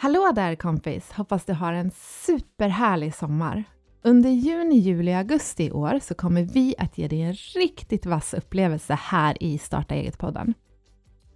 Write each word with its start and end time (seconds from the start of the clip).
Hallå 0.00 0.32
där 0.34 0.54
kompis! 0.54 1.12
Hoppas 1.12 1.44
du 1.44 1.52
har 1.52 1.72
en 1.72 1.90
superhärlig 2.26 3.14
sommar. 3.14 3.64
Under 4.02 4.30
juni, 4.30 4.78
juli 4.78 5.12
och 5.12 5.16
augusti 5.16 5.64
i 5.64 5.72
år 5.72 5.98
så 6.02 6.14
kommer 6.14 6.42
vi 6.42 6.74
att 6.78 6.98
ge 6.98 7.08
dig 7.08 7.22
en 7.22 7.32
riktigt 7.34 8.06
vass 8.06 8.34
upplevelse 8.34 8.94
här 8.94 9.42
i 9.42 9.58
Starta 9.58 9.94
eget-podden. 9.94 10.54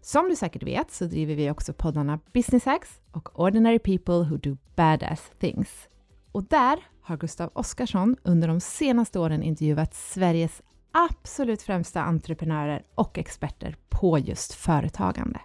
Som 0.00 0.28
du 0.28 0.36
säkert 0.36 0.62
vet 0.62 0.90
så 0.90 1.04
driver 1.04 1.34
vi 1.34 1.50
också 1.50 1.72
poddarna 1.72 2.18
Business 2.32 2.64
Hacks 2.64 3.00
och 3.12 3.40
Ordinary 3.40 3.78
People 3.78 4.14
Who 4.14 4.36
Do 4.36 4.56
Badass 4.76 5.30
Things. 5.38 5.88
Och 6.32 6.44
där 6.44 6.78
har 7.00 7.16
Gustav 7.16 7.50
Oskarsson 7.52 8.16
under 8.22 8.48
de 8.48 8.60
senaste 8.60 9.18
åren 9.18 9.42
intervjuat 9.42 9.94
Sveriges 9.94 10.62
absolut 10.92 11.62
främsta 11.62 12.02
entreprenörer 12.02 12.82
och 12.94 13.18
experter 13.18 13.76
på 13.88 14.18
just 14.18 14.52
företagande. 14.52 15.40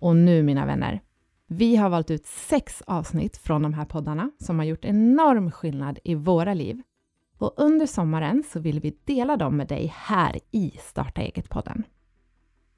Och 0.00 0.16
nu 0.16 0.42
mina 0.42 0.66
vänner, 0.66 1.00
vi 1.50 1.76
har 1.76 1.90
valt 1.90 2.10
ut 2.10 2.26
sex 2.26 2.82
avsnitt 2.86 3.36
från 3.36 3.62
de 3.62 3.74
här 3.74 3.84
poddarna 3.84 4.30
som 4.38 4.58
har 4.58 4.66
gjort 4.66 4.84
enorm 4.84 5.50
skillnad 5.50 5.98
i 6.04 6.14
våra 6.14 6.54
liv. 6.54 6.82
Och 7.38 7.54
under 7.56 7.86
sommaren 7.86 8.44
så 8.52 8.60
vill 8.60 8.80
vi 8.80 8.98
dela 9.04 9.36
dem 9.36 9.56
med 9.56 9.68
dig 9.68 9.92
här 9.96 10.38
i 10.50 10.70
Starta 10.80 11.20
eget-podden. 11.20 11.82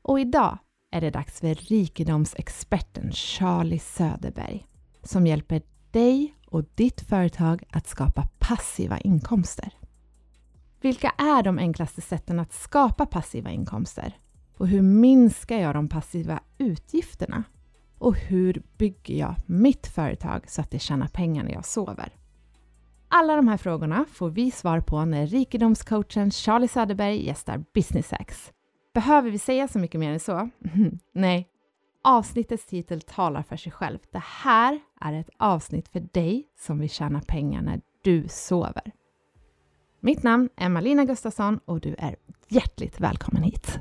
Och 0.02 0.20
idag 0.20 0.58
är 0.90 1.00
det 1.00 1.10
dags 1.10 1.40
för 1.40 1.54
rikedomsexperten 1.54 3.12
Charlie 3.12 3.78
Söderberg 3.78 4.66
som 5.02 5.26
hjälper 5.26 5.62
dig 5.90 6.34
och 6.46 6.64
ditt 6.74 7.00
företag 7.00 7.62
att 7.70 7.86
skapa 7.86 8.28
passiva 8.38 8.98
inkomster. 8.98 9.72
Vilka 10.80 11.10
är 11.10 11.42
de 11.42 11.58
enklaste 11.58 12.00
sätten 12.00 12.40
att 12.40 12.52
skapa 12.52 13.06
passiva 13.06 13.50
inkomster? 13.50 14.18
Och 14.56 14.68
hur 14.68 14.82
minskar 14.82 15.58
jag 15.58 15.74
de 15.74 15.88
passiva 15.88 16.40
utgifterna? 16.58 17.44
Och 18.00 18.16
hur 18.16 18.62
bygger 18.78 19.14
jag 19.14 19.34
mitt 19.46 19.86
företag 19.86 20.50
så 20.50 20.60
att 20.60 20.70
det 20.70 20.78
tjänar 20.78 21.08
pengar 21.08 21.44
när 21.44 21.52
jag 21.52 21.64
sover? 21.64 22.12
Alla 23.08 23.36
de 23.36 23.48
här 23.48 23.56
frågorna 23.56 24.04
får 24.12 24.30
vi 24.30 24.50
svar 24.50 24.80
på 24.80 25.04
när 25.04 25.26
rikedomscoachen 25.26 26.30
Charlie 26.30 26.68
Söderberg 26.68 27.26
gästar 27.26 27.64
Business 27.74 28.10
Hacks. 28.10 28.52
Behöver 28.94 29.30
vi 29.30 29.38
säga 29.38 29.68
så 29.68 29.78
mycket 29.78 30.00
mer 30.00 30.12
än 30.12 30.20
så? 30.20 30.50
Nej. 31.12 31.48
Avsnittets 32.04 32.66
titel 32.66 33.00
talar 33.00 33.42
för 33.42 33.56
sig 33.56 33.72
själv. 33.72 33.98
Det 34.12 34.22
här 34.24 34.80
är 35.00 35.12
ett 35.12 35.30
avsnitt 35.36 35.88
för 35.88 36.00
dig 36.00 36.46
som 36.58 36.78
vill 36.78 36.90
tjäna 36.90 37.20
pengar 37.20 37.62
när 37.62 37.80
du 38.02 38.28
sover. 38.28 38.92
Mitt 40.00 40.22
namn 40.22 40.48
är 40.56 40.68
Malina 40.68 41.04
Gustafsson 41.04 41.60
och 41.64 41.80
du 41.80 41.94
är 41.98 42.16
hjärtligt 42.48 43.00
välkommen 43.00 43.42
hit. 43.42 43.78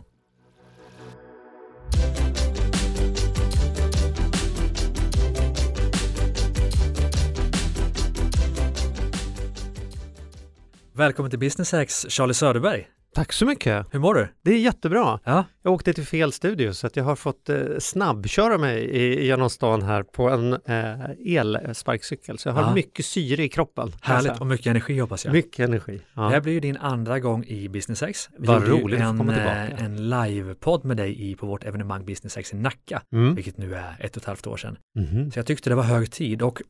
Välkommen 10.99 11.29
till 11.29 11.39
Business 11.39 11.71
Hacks, 11.71 12.05
Charlie 12.09 12.33
Söderberg. 12.33 12.87
Tack 13.15 13.33
så 13.33 13.45
mycket. 13.45 13.85
Hur 13.91 13.99
mår 13.99 14.13
du? 14.15 14.27
Det 14.41 14.51
är 14.51 14.57
jättebra. 14.59 15.19
Ja. 15.23 15.45
Jag 15.63 15.73
åkte 15.73 15.93
till 15.93 16.05
fel 16.05 16.31
studio 16.31 16.73
så 16.73 16.87
att 16.87 16.95
jag 16.95 17.03
har 17.03 17.15
fått 17.15 17.49
eh, 17.49 17.57
snabbköra 17.79 18.57
mig 18.57 18.83
i, 18.83 19.25
genom 19.25 19.49
stan 19.49 19.81
här 19.81 20.03
på 20.03 20.29
en 20.29 20.53
eh, 20.53 21.37
elsparkcykel. 21.37 22.37
Så 22.37 22.49
jag 22.49 22.53
har 22.53 22.61
Ja. 22.61 22.73
mycket 22.73 23.05
syre 23.05 23.43
i 23.43 23.49
kroppen. 23.49 23.91
Härligt 24.01 24.39
och 24.41 24.47
mycket 24.47 24.67
energi 24.67 24.99
hoppas 24.99 25.25
jag. 25.25 25.31
Mycket 25.31 25.59
energi. 25.69 26.01
Ja. 26.13 26.21
Det 26.21 26.29
här 26.29 26.41
blir 26.41 26.53
ju 26.53 26.59
din 26.59 26.77
andra 26.77 27.19
gång 27.19 27.43
i 27.45 27.69
Business 27.69 28.01
Hacks. 28.01 28.29
Vi 28.37 28.47
Vad 28.47 28.67
roligt 28.67 29.01
att 29.01 29.17
komma 29.17 29.33
tillbaka. 29.33 29.67
eh, 29.67 29.83
en 29.83 30.09
livepodd 30.09 30.85
med 30.85 30.97
dig 30.97 31.29
i, 31.31 31.35
på 31.35 31.45
vårt 31.45 31.63
evenemang 31.63 32.05
Business 32.05 32.35
Hacks 32.35 32.53
i 32.53 32.55
Nacka, 32.55 33.01
Mm. 33.13 33.35
vilket 33.35 33.57
nu 33.57 33.75
är 33.75 33.95
ett 33.99 34.15
och 34.17 34.21
ett 34.23 34.27
halvt 34.27 34.47
år 34.47 34.57
sedan. 34.57 34.77
Mhm. 34.99 35.31
Så 35.31 35.39
jag 35.39 35.45
tyckte 35.45 35.69
det 35.69 35.75
var 35.75 35.83
hög 35.83 36.11
tid 36.11 36.41
och 36.41 36.61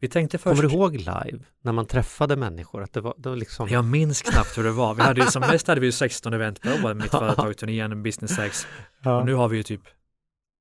vi 0.00 0.08
tänkte 0.08 0.38
först, 0.38 0.56
Kommer 0.60 0.68
du 0.68 0.74
ihåg 0.76 0.96
live 0.96 1.38
när 1.62 1.72
man 1.72 1.86
träffade 1.86 2.36
människor? 2.36 2.82
Att 2.82 2.92
det 2.92 3.00
var, 3.00 3.14
det 3.18 3.28
var 3.28 3.36
liksom... 3.36 3.68
jag 3.68 3.84
minns 3.84 4.22
knappt 4.22 4.58
hur 4.58 4.64
det 4.64 4.70
var. 4.70 4.94
Vi 4.94 5.02
hade 5.02 5.20
ju 5.20 5.26
som 5.26 5.40
mest 5.40 5.66
hade 5.68 5.80
vi 5.80 5.86
ju 5.86 5.92
16 5.92 6.32
event 6.32 6.62
per 6.62 6.84
år, 6.84 6.94
mitt 6.94 7.10
företag, 7.10 7.56
turnén, 7.56 8.02
Business 8.02 8.36
Hacks. 8.38 8.66
Ja. 9.02 9.18
Och 9.20 9.26
nu 9.26 9.34
har 9.34 9.48
vi 9.48 9.56
ju 9.56 9.62
typ 9.62 9.80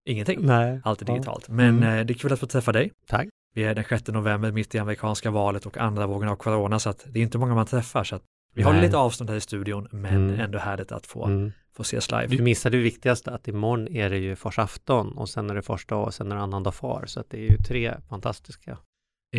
ingenting. 0.06 0.40
Nej. 0.46 0.82
Allt 0.84 1.02
är 1.02 1.06
digitalt. 1.06 1.50
Men 1.50 1.78
Mm. 1.78 2.00
eh, 2.00 2.06
det 2.06 2.14
är 2.14 2.18
kul 2.18 2.34
att 2.34 2.40
få 2.40 2.48
träffa 2.48 2.72
dig. 2.72 2.92
Tack. 3.08 3.28
Vi 3.56 3.64
är 3.64 3.76
den 3.76 3.84
6 3.90 4.08
november 4.08 4.52
mitt 4.52 4.76
i 4.76 4.80
amerikanska 4.80 5.32
valet 5.32 5.66
och 5.66 5.78
andra 5.78 6.08
vågen 6.08 6.30
av 6.30 6.36
corona 6.36 6.80
så 6.80 6.90
att 6.90 7.06
det 7.10 7.20
är 7.20 7.24
inte 7.24 7.38
många 7.38 7.56
man 7.56 7.66
träffar 7.66 8.04
så 8.04 8.16
att 8.16 8.24
vi 8.54 8.64
håller 8.64 8.78
Nej. 8.78 8.86
lite 8.88 8.98
avstånd 8.98 9.30
här 9.30 9.38
i 9.38 9.42
studion 9.42 9.88
men 9.92 10.30
Mm. 10.30 10.40
ändå 10.40 10.58
härligt 10.60 10.92
att 10.92 11.06
få, 11.08 11.26
Mm. 11.26 11.52
få 11.76 11.82
ses 11.82 12.12
live. 12.12 12.28
Du 12.28 12.44
missade 12.44 12.78
det 12.78 12.84
viktigaste 12.84 13.32
att 13.32 13.48
imorgon 13.48 13.88
är 13.88 14.10
det 14.10 14.18
ju 14.18 14.36
farsafton 14.36 15.18
och 15.18 15.30
sen 15.30 15.50
är 15.50 15.56
det 15.56 15.62
fars 15.62 15.86
dag 15.86 16.04
och 16.06 16.14
sen 16.14 16.32
är 16.32 16.36
det 16.36 16.42
annandag 16.42 16.72
far. 16.72 17.04
Så 17.08 17.20
att 17.20 17.30
det 17.30 17.38
är 17.38 17.52
ju 17.52 17.58
tre 17.58 17.94
fantastiska 18.10 18.78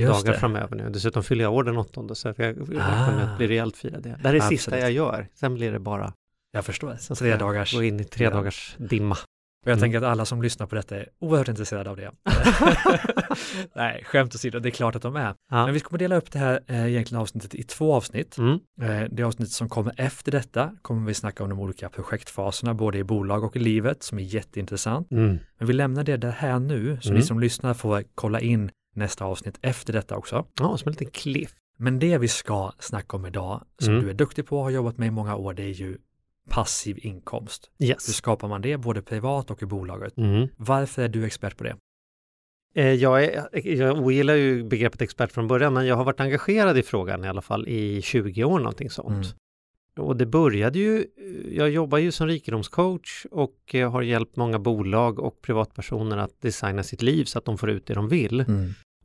Just 0.01 0.25
dagar 0.25 0.33
det. 0.33 0.39
framöver 0.41 0.77
nu. 0.77 0.91
Dessutom 0.91 1.23
fyller 1.23 1.45
jag 1.45 1.53
år 1.55 1.65
den 1.65 1.77
åttonde 1.77 2.15
så 2.15 2.29
jag 2.29 2.41
räknar 2.41 2.67
med 2.67 2.81
Ah. 3.29 3.33
att 3.33 3.39
bli 3.39 3.47
rejält 3.49 3.77
firad. 3.77 4.03
Det 4.03 4.09
här 4.23 4.29
är 4.29 4.33
det 4.33 4.41
sista 4.41 4.79
jag 4.79 4.93
gör. 4.93 5.29
Sen 5.35 5.55
blir 5.55 5.73
det 5.73 5.79
bara 5.79 6.13
Jag 6.53 6.65
förstår. 6.65 6.97
Sen 7.01 7.17
Tre 7.17 7.37
dagars. 7.37 7.75
gå 7.75 7.83
in 7.83 8.01
i 8.01 8.05
tre 8.05 8.31
dagars 8.31 8.77
dimma. 8.79 9.17
Och 9.65 9.71
jag 9.71 9.73
Mm. 9.79 9.81
tänker 9.83 9.99
att 9.99 10.05
alla 10.05 10.25
som 10.25 10.43
lyssnar 10.43 10.67
på 10.67 10.75
detta 10.75 10.97
är 10.97 11.09
oerhört 11.19 11.49
intresserade 11.49 11.91
av 11.91 11.97
det. 11.97 12.11
Nej, 13.77 14.05
skämt 14.05 14.35
åsido, 14.35 14.59
det 14.59 14.69
är 14.69 14.71
klart 14.71 14.97
att 14.97 15.03
de 15.03 15.17
är. 15.17 15.35
Ja. 15.51 15.65
Men 15.65 15.75
vi 15.75 15.81
kommer 15.81 15.99
dela 15.99 16.17
upp 16.17 16.33
det 16.33 16.39
här 16.39 16.61
eh, 16.67 16.87
egentligen 16.87 17.23
avsnittet 17.23 17.55
i 17.55 17.63
två 17.63 17.95
avsnitt. 17.95 18.39
Mm. 18.39 18.59
Eh, 18.83 19.09
det 19.11 19.23
avsnitt 19.23 19.51
som 19.51 19.69
kommer 19.69 19.93
efter 19.97 20.33
detta 20.33 20.73
kommer 20.83 21.07
vi 21.07 21.15
snacka 21.15 21.43
om 21.43 21.49
de 21.51 21.61
olika 21.61 21.89
projektfaserna, 21.89 22.75
både 22.75 22.99
i 22.99 23.05
bolag 23.05 23.45
och 23.45 23.57
i 23.57 23.59
livet, 23.59 24.03
som 24.03 24.19
är 24.19 24.23
jätteintressant. 24.23 25.11
Mm. 25.11 25.39
Men 25.59 25.67
vi 25.67 25.73
lämnar 25.73 26.05
det 26.05 26.17
där 26.17 26.31
här 26.31 26.59
nu, 26.59 26.99
så 27.01 27.09
Mm. 27.09 27.21
ni 27.21 27.27
som 27.27 27.41
lyssnar 27.41 27.75
får 27.75 28.05
kolla 28.15 28.41
in 28.41 28.71
nästa 28.97 29.25
avsnitt 29.25 29.59
efter 29.63 29.93
detta 29.93 30.17
också. 30.17 30.47
Ja, 30.61 30.77
som 30.77 30.89
en 30.89 30.93
liten 30.93 31.11
cliff. 31.11 31.55
Men 31.79 31.99
det 31.99 32.19
vi 32.19 32.29
ska 32.29 32.73
snacka 32.79 33.17
om 33.17 33.27
idag, 33.27 33.65
som 33.79 33.93
Mm. 33.93 34.05
du 34.05 34.11
är 34.11 34.15
duktig 34.15 34.47
på 34.47 34.59
och 34.59 34.65
har 34.65 34.71
jobbat 34.71 34.99
med 34.99 35.07
i 35.09 35.11
många 35.11 35.37
år, 35.37 35.55
det 35.55 35.63
är 35.63 35.69
ju 35.73 35.99
passiv 36.51 36.99
inkomst. 37.03 37.71
Hur 37.79 37.87
Yes. 37.87 38.17
skapar 38.17 38.49
man 38.49 38.63
det, 38.63 38.77
både 38.77 39.03
privat 39.03 39.51
och 39.51 39.63
i 39.63 39.67
bolaget? 39.67 40.17
Mm. 40.17 40.49
Varför 40.57 41.03
är 41.03 41.09
du 41.09 41.25
expert 41.27 41.57
på 41.57 41.65
det? 41.65 41.77
Eh, 42.75 42.93
Jag, 42.93 43.25
är, 43.25 43.49
jag 43.69 43.99
ogillar 43.99 44.35
ju 44.35 44.65
begreppet 44.65 45.03
expert 45.03 45.33
från 45.33 45.49
början, 45.49 45.75
men 45.75 45.87
jag 45.87 45.97
har 45.97 46.05
varit 46.05 46.21
engagerad 46.21 46.79
i 46.79 46.83
frågan 46.83 47.25
i 47.25 47.29
alla 47.29 47.43
fall 47.43 47.69
i 47.69 48.03
20 48.03 48.45
år, 48.45 48.59
någonting 48.59 48.91
sånt. 48.91 49.27
Mm. 49.27 50.07
Och 50.07 50.17
det 50.17 50.27
började 50.27 50.79
ju, 50.79 51.07
jag 51.51 51.71
jobbar 51.71 51.99
ju 51.99 52.13
som 52.13 52.27
rikedomscoach 52.27 53.27
och 53.31 53.75
eh, 53.75 53.91
har 53.93 54.03
hjälpt 54.03 54.37
många 54.37 54.59
bolag 54.59 55.19
och 55.19 55.43
privatpersoner 55.43 56.17
att 56.17 56.41
designa 56.41 56.83
sitt 56.83 57.03
liv 57.03 57.25
så 57.25 57.39
att 57.39 57.45
de 57.45 57.59
får 57.59 57.71
ut 57.71 57.87
det 57.87 57.95
de 57.95 58.09
vill. 58.09 58.45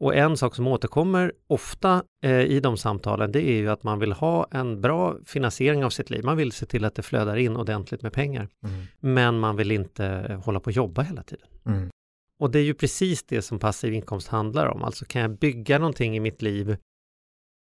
Och 0.02 0.16
en 0.16 0.38
sak 0.38 0.56
som 0.56 0.68
återkommer 0.68 1.34
ofta 1.48 2.04
eh, 2.26 2.42
i 2.42 2.60
de 2.60 2.78
samtalen, 2.78 3.32
det 3.32 3.50
är 3.50 3.58
ju 3.58 3.70
att 3.70 3.84
man 3.84 4.00
vill 4.00 4.12
ha 4.12 4.48
en 4.52 4.82
bra 4.82 5.18
finansiering 5.26 5.86
av 5.86 5.90
sitt 5.90 6.10
liv. 6.10 6.24
Man 6.24 6.38
vill 6.38 6.52
se 6.52 6.66
till 6.66 6.86
att 6.86 6.96
det 6.96 7.02
flödar 7.02 7.36
in 7.36 7.58
ordentligt 7.58 8.02
med 8.02 8.14
pengar, 8.14 8.48
Mm. 8.64 8.86
men 9.00 9.40
man 9.40 9.56
vill 9.56 9.72
inte 9.72 10.06
eh, 10.06 10.40
hålla 10.44 10.60
på 10.60 10.66
och 10.66 10.72
jobba 10.72 11.02
hela 11.02 11.24
tiden. 11.24 11.48
Mm. 11.66 11.90
Och 12.40 12.52
det 12.52 12.60
är 12.60 12.64
ju 12.64 12.74
precis 12.74 13.24
det 13.24 13.42
som 13.42 13.60
passiv 13.60 13.94
inkomst 13.94 14.28
handlar 14.28 14.68
om. 14.68 14.84
Alltså 14.84 15.06
kan 15.06 15.22
jag 15.22 15.32
bygga 15.38 15.80
någonting 15.80 16.16
i 16.16 16.20
mitt 16.20 16.42
liv 16.42 16.78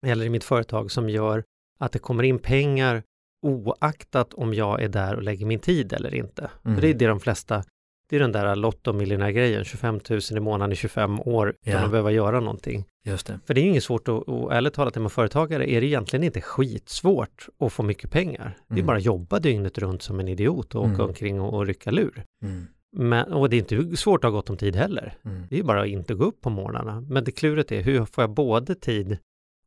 eller 0.05 0.25
i 0.25 0.29
mitt 0.29 0.43
företag 0.43 0.91
som 0.91 1.09
gör 1.09 1.43
att 1.79 1.91
det 1.91 1.99
kommer 1.99 2.23
in 2.23 2.39
pengar 2.39 3.03
oaktat 3.47 4.33
om 4.33 4.53
jag 4.53 4.81
är 4.83 4.89
där 4.89 5.15
och 5.15 5.23
lägger 5.23 5.45
min 5.45 5.59
tid 5.59 5.93
eller 5.93 6.15
inte. 6.15 6.51
Mm. 6.65 6.75
För 6.75 6.81
det 6.81 6.87
är 6.87 6.93
det 6.93 7.07
de 7.07 7.19
flesta, 7.19 7.63
det 8.11 8.15
är 8.17 8.19
den 8.19 8.31
där 8.31 8.55
lottomiljonärgrejen, 8.55 9.63
25 9.63 9.99
000 10.09 10.19
i 10.31 10.39
månaden 10.39 10.71
i 10.73 10.75
25 10.75 11.19
år 11.19 11.55
utan 11.65 11.83
att 11.83 11.91
behöva 11.91 12.11
göra 12.11 12.39
någonting. 12.39 12.85
Just 13.05 13.27
det. 13.27 13.39
För 13.45 13.53
det 13.53 13.61
är 13.61 13.63
ju 13.63 13.69
inget 13.69 13.83
svårt 13.83 14.07
att, 14.07 14.23
och 14.23 14.53
ärligt 14.53 14.73
talat 14.73 14.95
är 14.95 14.99
man 15.01 15.09
företagare 15.09 15.71
är 15.71 15.81
det 15.81 15.87
egentligen 15.87 16.23
inte 16.23 16.41
skitsvårt 16.41 17.47
att 17.59 17.73
få 17.73 17.83
mycket 17.83 18.11
pengar. 18.11 18.57
Det 18.67 18.73
är 18.73 18.77
Mm. 18.77 18.85
bara 18.87 18.97
att 18.97 19.03
jobba 19.05 19.39
dygnet 19.39 19.77
runt 19.77 20.01
som 20.01 20.19
en 20.19 20.27
idiot 20.27 20.75
och 20.75 20.81
åka 20.81 20.89
Mm. 20.93 21.01
omkring 21.07 21.41
och, 21.41 21.53
och 21.53 21.65
rycka 21.65 21.91
lur. 21.91 22.23
Mm. 22.43 22.67
Men, 22.97 23.33
och 23.33 23.49
det 23.49 23.55
är 23.55 23.75
inte 23.81 23.97
svårt 23.97 24.23
att 24.23 24.31
ha 24.31 24.37
gott 24.37 24.49
om 24.49 24.57
tid 24.57 24.75
heller. 24.75 25.13
Mm. 25.25 25.43
Det 25.49 25.59
är 25.59 25.63
bara 25.63 25.81
att 25.81 25.87
inte 25.87 26.13
gå 26.13 26.23
upp 26.23 26.41
på 26.41 26.49
morgnarna. 26.49 27.01
Men 27.01 27.23
det 27.23 27.31
kluret 27.31 27.71
är 27.71 27.81
hur 27.81 28.05
får 28.05 28.21
jag 28.21 28.31
både 28.31 28.75
tid 28.75 29.17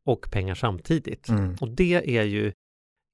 och 0.05 0.31
pengar 0.31 0.55
samtidigt? 0.55 1.29
Mm. 1.29 1.55
Och 1.61 1.69
det 1.69 2.17
är 2.17 2.23
ju 2.23 2.51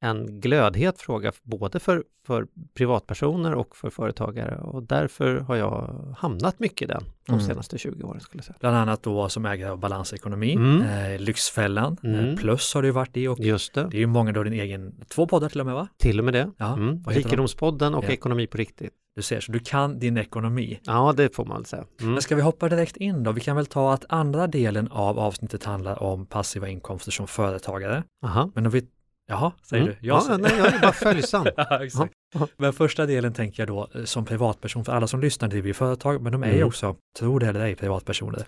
en 0.04 0.40
glödhet 0.42 1.00
fråga 1.02 1.32
både 1.44 1.80
för, 1.80 2.04
för 2.28 2.48
privatpersoner 2.74 3.54
och 3.56 3.76
för 3.76 3.90
företagare 3.90 4.58
och 4.58 4.84
därför 4.84 5.36
har 5.40 5.56
jag 5.56 6.06
hamnat 6.18 6.60
mycket 6.60 6.82
i 6.82 6.86
den 6.86 7.04
de 7.28 7.32
Mm. 7.34 7.46
senaste 7.46 7.78
20 7.78 8.04
åren 8.04 8.20
skulle 8.22 8.44
säga. 8.44 8.56
Bland 8.60 8.76
annat 8.78 9.04
då 9.04 9.30
som 9.30 9.46
ägare 9.46 9.70
av 9.70 9.78
balansekonomi, 9.80 10.54
Mm. 10.54 10.82
eh, 11.14 11.20
Lyxfällan, 11.20 11.98
Mm. 12.04 12.30
eh, 12.30 12.36
Plus 12.36 12.74
har 12.74 12.82
du 12.82 12.92
varit 12.92 13.18
i 13.18 13.28
och 13.28 13.40
Just 13.40 13.74
det, 13.74 13.88
det 13.92 13.98
är 13.98 14.00
ju 14.00 14.08
många 14.08 14.32
då 14.32 14.44
din 14.44 14.54
egen, 14.54 14.96
två 15.10 15.28
poddar 15.28 15.50
till 15.50 15.60
och 15.60 15.66
med 15.66 15.76
va? 15.76 15.88
till 15.98 16.20
och 16.20 16.26
med 16.26 16.34
det. 16.34 16.52
Ja, 16.58 16.74
mm. 16.74 17.04
Rikedomspodden 17.08 17.96
och 17.96 18.04
Ja. 18.06 18.10
Ekonomi 18.10 18.48
på 18.48 18.58
riktigt. 18.58 18.94
Du 19.16 19.22
ser, 19.22 19.40
så 19.40 19.52
du 19.52 19.60
kan 19.60 20.00
din 20.00 20.18
ekonomi. 20.18 20.80
Ja, 20.84 21.14
det 21.18 21.36
får 21.36 21.46
man 21.46 21.66
säga. 21.66 21.86
Mm. 22.02 22.14
Men 22.14 22.22
ska 22.22 22.36
vi 22.36 22.42
hoppa 22.42 22.70
direkt 22.70 22.98
in 22.98 23.24
då? 23.24 23.32
Vi 23.32 23.42
kan 23.42 23.56
väl 23.56 23.66
ta 23.66 23.94
att 23.94 24.06
andra 24.10 24.48
delen 24.48 24.88
av 24.92 25.20
avsnittet 25.20 25.64
handlar 25.64 26.04
om 26.04 26.26
passiva 26.26 26.68
inkomster 26.70 27.12
som 27.12 27.28
företagare. 27.28 28.04
Aha. 28.26 28.52
Men 28.56 28.66
om 28.66 28.72
vi, 28.72 28.88
jaha, 29.32 29.52
säger 29.64 29.84
Mm. 29.84 29.96
du? 30.02 30.08
Jag 30.08 30.18
ja, 30.18 30.22
säger- 30.22 30.40
nej, 30.40 30.52
jag 30.58 30.68
är 30.76 30.80
bara 30.80 30.92
följsam. 30.92 31.46
ja, 31.58 31.84
exakt. 31.86 32.14
Ja. 32.34 32.48
Men 32.58 32.74
första 32.74 33.06
delen 33.06 33.34
tänker 33.34 33.62
jag 33.62 33.68
då 33.68 33.88
eh, 33.96 34.04
som 34.04 34.26
privatperson, 34.26 34.86
för 34.86 34.92
alla 34.94 35.08
som 35.08 35.20
lyssnar 35.22 35.48
driver 35.50 35.68
ju 35.68 35.74
företag, 35.74 36.22
men 36.22 36.32
de 36.32 36.44
är 36.44 36.48
ju 36.48 36.56
Mm. 36.56 36.68
också, 36.68 36.96
tro 37.20 37.40
det 37.40 37.48
eller 37.48 37.60
ej, 37.60 37.76
privatpersoner. 37.76 38.44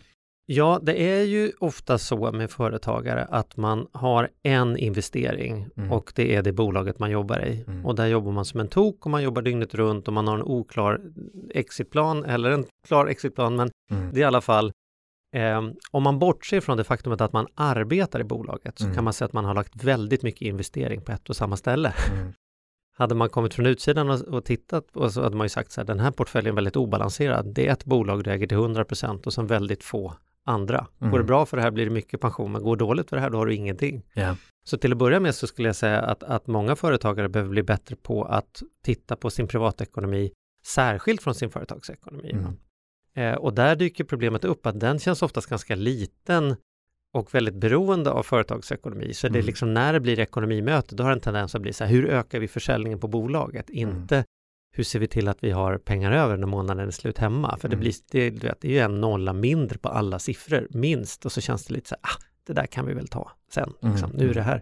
Ja, 0.46 0.80
det 0.82 1.02
är 1.02 1.24
ju 1.24 1.52
ofta 1.60 1.98
så 1.98 2.32
med 2.32 2.52
företagare 2.52 3.28
att 3.32 3.58
man 3.58 3.88
har 3.92 4.30
en 4.44 4.78
investering 4.78 5.68
mm. 5.78 5.92
och 5.92 6.12
det 6.16 6.36
är 6.36 6.42
det 6.42 6.52
bolaget 6.52 7.00
man 7.00 7.12
jobbar 7.12 7.46
i. 7.46 7.64
Mm. 7.68 7.86
Och 7.86 7.96
där 7.96 8.08
jobbar 8.08 8.32
man 8.32 8.46
som 8.46 8.60
en 8.60 8.68
tok 8.68 9.06
och 9.06 9.12
man 9.12 9.24
jobbar 9.24 9.42
dygnet 9.42 9.74
runt 9.76 10.08
och 10.08 10.14
man 10.14 10.28
har 10.28 10.36
en 10.36 10.44
oklar 10.44 11.02
exitplan 11.54 12.26
eller 12.26 12.50
en 12.52 12.66
klar 12.88 13.08
exitplan, 13.08 13.56
men 13.56 13.70
mm. 13.92 14.10
det 14.14 14.20
är 14.20 14.22
i 14.22 14.24
alla 14.24 14.42
fall 14.42 14.72
eh, 15.34 15.62
om 15.92 16.04
man 16.04 16.20
bortser 16.20 16.62
från 16.62 16.78
det 16.78 16.84
faktumet 16.84 17.22
att 17.22 17.34
man 17.34 17.48
arbetar 17.56 18.20
i 18.20 18.24
bolaget 18.24 18.78
så 18.78 18.84
kan 18.84 18.94
mm. 18.94 19.04
man 19.04 19.14
säga 19.14 19.26
att 19.26 19.34
man 19.34 19.46
har 19.46 19.54
lagt 19.54 19.84
väldigt 19.84 20.24
mycket 20.24 20.42
investering 20.42 21.02
på 21.02 21.12
ett 21.12 21.30
och 21.30 21.36
samma 21.36 21.58
ställe. 21.58 21.94
Mm. 22.14 22.34
Hade 22.98 23.16
man 23.16 23.30
kommit 23.30 23.54
från 23.54 23.66
utsidan 23.66 24.10
och, 24.10 24.22
och 24.22 24.46
tittat 24.46 24.96
och 24.96 25.14
så 25.14 25.24
hade 25.24 25.36
man 25.36 25.46
ju 25.46 25.50
sagt 25.50 25.72
så 25.72 25.82
här, 25.82 25.86
den 25.86 26.00
här 26.00 26.12
portföljen 26.12 26.54
är 26.54 26.56
väldigt 26.56 26.76
obalanserad. 26.76 27.54
Det 27.54 27.68
är 27.68 27.74
ett 27.74 27.86
bolag 27.86 28.24
du 28.24 28.32
äger 28.32 28.48
till 28.48 28.58
100 28.58 28.86
och 29.26 29.34
sen 29.34 29.48
väldigt 29.48 29.84
få 29.84 30.14
andra. 30.46 30.88
Mm. 31.00 31.12
Går 31.12 31.18
det 31.18 31.24
bra 31.24 31.46
för 31.46 31.58
det 31.58 31.64
här 31.64 31.72
blir 31.72 31.86
det 31.86 31.92
mycket 31.92 32.22
pension, 32.22 32.52
men 32.52 32.64
går 32.64 32.76
det 32.76 32.80
dåligt 32.86 33.10
för 33.10 33.16
det 33.16 33.22
här 33.22 33.30
då 33.30 33.38
har 33.38 33.46
du 33.46 33.56
ingenting. 33.56 34.04
Yeah. 34.16 34.36
Så 34.66 34.78
till 34.78 34.92
att 34.92 34.98
börja 34.98 35.20
med 35.20 35.36
så 35.36 35.48
skulle 35.48 35.70
jag 35.70 35.76
säga 35.76 36.02
att, 36.02 36.24
att 36.24 36.48
många 36.48 36.76
företagare 36.76 37.30
behöver 37.30 37.50
bli 37.50 37.64
bättre 37.64 37.96
på 37.96 38.24
att 38.24 38.64
titta 38.84 39.16
på 39.16 39.30
sin 39.30 39.48
privatekonomi 39.48 40.32
särskilt 40.66 41.24
från 41.24 41.36
sin 41.36 41.50
företagsekonomi. 41.50 42.32
Mm. 42.32 42.58
Eh, 43.16 43.34
och 43.34 43.54
där 43.54 43.76
dyker 43.76 44.04
problemet 44.04 44.46
upp 44.46 44.66
att 44.66 44.80
den 44.80 45.00
känns 45.00 45.22
oftast 45.22 45.50
ganska 45.50 45.76
liten 45.76 46.56
och 47.14 47.36
väldigt 47.36 47.56
beroende 47.56 48.12
av 48.12 48.24
företagsekonomi. 48.24 49.14
Så 49.14 49.28
mm. 49.28 49.34
det 49.34 49.38
är 49.38 49.42
mm. 49.42 49.48
liksom 49.48 49.74
när 49.74 49.94
det 49.94 50.00
blir 50.00 50.20
ekonomimöte, 50.20 50.96
då 50.96 51.04
har 51.04 51.12
en 51.12 51.20
tendens 51.20 51.56
att 51.56 51.62
bli 51.62 51.74
så 51.74 51.84
här, 51.84 51.92
hur 51.92 52.06
ökar 52.10 52.40
vi 52.40 52.48
försäljningen 52.48 53.00
på 53.00 53.08
bolaget? 53.08 53.70
Mm. 53.70 53.90
Inte 53.90 54.26
hur 54.76 54.84
ser 54.84 55.00
vi 55.00 55.08
till 55.08 55.28
att 55.28 55.44
vi 55.44 55.52
har 55.52 55.78
pengar 55.78 56.12
över 56.12 56.38
när 56.38 56.48
månaden 56.48 56.88
är 56.88 56.92
slut 56.92 57.18
hemma? 57.18 57.58
För 57.58 57.68
det, 57.68 57.76
mm. 57.76 57.80
blir, 57.80 57.94
det, 58.12 58.30
det 58.62 58.68
är 58.68 58.72
ju 58.72 58.80
en 58.80 59.02
nolla 59.02 59.34
mindre 59.34 59.78
på 59.78 59.90
alla 59.90 60.20
siffror, 60.20 60.68
minst. 60.70 61.26
Och 61.26 61.32
så 61.32 61.42
känns 61.42 61.66
det 61.66 61.74
lite 61.74 61.90
så 61.90 61.96
här, 62.02 62.12
ah, 62.12 62.22
det 62.48 62.54
där 62.54 62.66
kan 62.66 62.86
vi 62.86 62.94
väl 62.94 63.08
ta 63.08 63.32
sen, 63.52 63.74
liksom. 63.82 64.12
nu 64.12 64.30
är 64.30 64.34
det 64.34 64.42
här. 64.42 64.62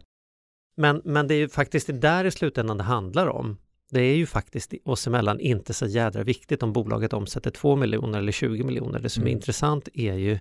Men, 0.75 1.01
men 1.05 1.27
det 1.27 1.33
är 1.33 1.37
ju 1.37 1.49
faktiskt 1.49 1.87
det 1.87 1.93
där 1.93 2.25
i 2.25 2.31
slutändan 2.31 2.77
det 2.77 2.83
handlar 2.83 3.27
om. 3.27 3.57
Det 3.91 4.01
är 4.01 4.15
ju 4.15 4.25
faktiskt 4.25 4.73
oss 4.85 5.07
emellan 5.07 5.39
inte 5.39 5.73
så 5.73 5.85
jädra 5.85 6.23
viktigt 6.23 6.63
om 6.63 6.73
bolaget 6.73 7.13
omsätter 7.13 7.51
2 7.51 7.75
miljoner 7.75 8.19
eller 8.19 8.31
20 8.31 8.63
miljoner. 8.63 8.99
Det 8.99 9.09
som 9.09 9.23
är 9.23 9.31
intressant 9.31 9.89
är 9.93 10.13
ju 10.13 10.39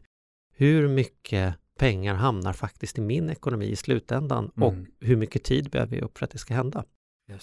hur 0.52 0.88
mycket 0.88 1.54
pengar 1.78 2.14
hamnar 2.14 2.52
faktiskt 2.52 2.98
i 2.98 3.00
min 3.00 3.30
ekonomi 3.30 3.66
i 3.66 3.76
slutändan 3.76 4.50
mm. 4.56 4.68
och 4.68 4.74
hur 5.00 5.16
mycket 5.16 5.44
tid 5.44 5.70
behöver 5.70 5.96
jag 5.96 6.04
upp 6.04 6.18
för 6.18 6.24
att 6.24 6.30
det 6.30 6.38
ska 6.38 6.54
hända. 6.54 6.84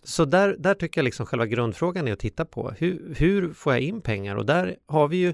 Så 0.04 0.25
där, 0.25 0.56
där 0.59 0.74
tycker 0.74 1.01
jag 1.01 1.06
liksom 1.06 1.25
själva 1.25 1.45
grundfrågan 1.45 2.07
är 2.07 2.13
att 2.13 2.19
titta 2.19 2.45
på. 2.45 2.71
Hur, 2.71 3.15
hur 3.18 3.54
får 3.54 3.74
jag 3.74 3.81
in 3.81 4.01
pengar? 4.01 4.36
Och 4.36 4.45
där 4.45 4.77
har 4.86 5.07
vi 5.07 5.18
ju, 5.18 5.33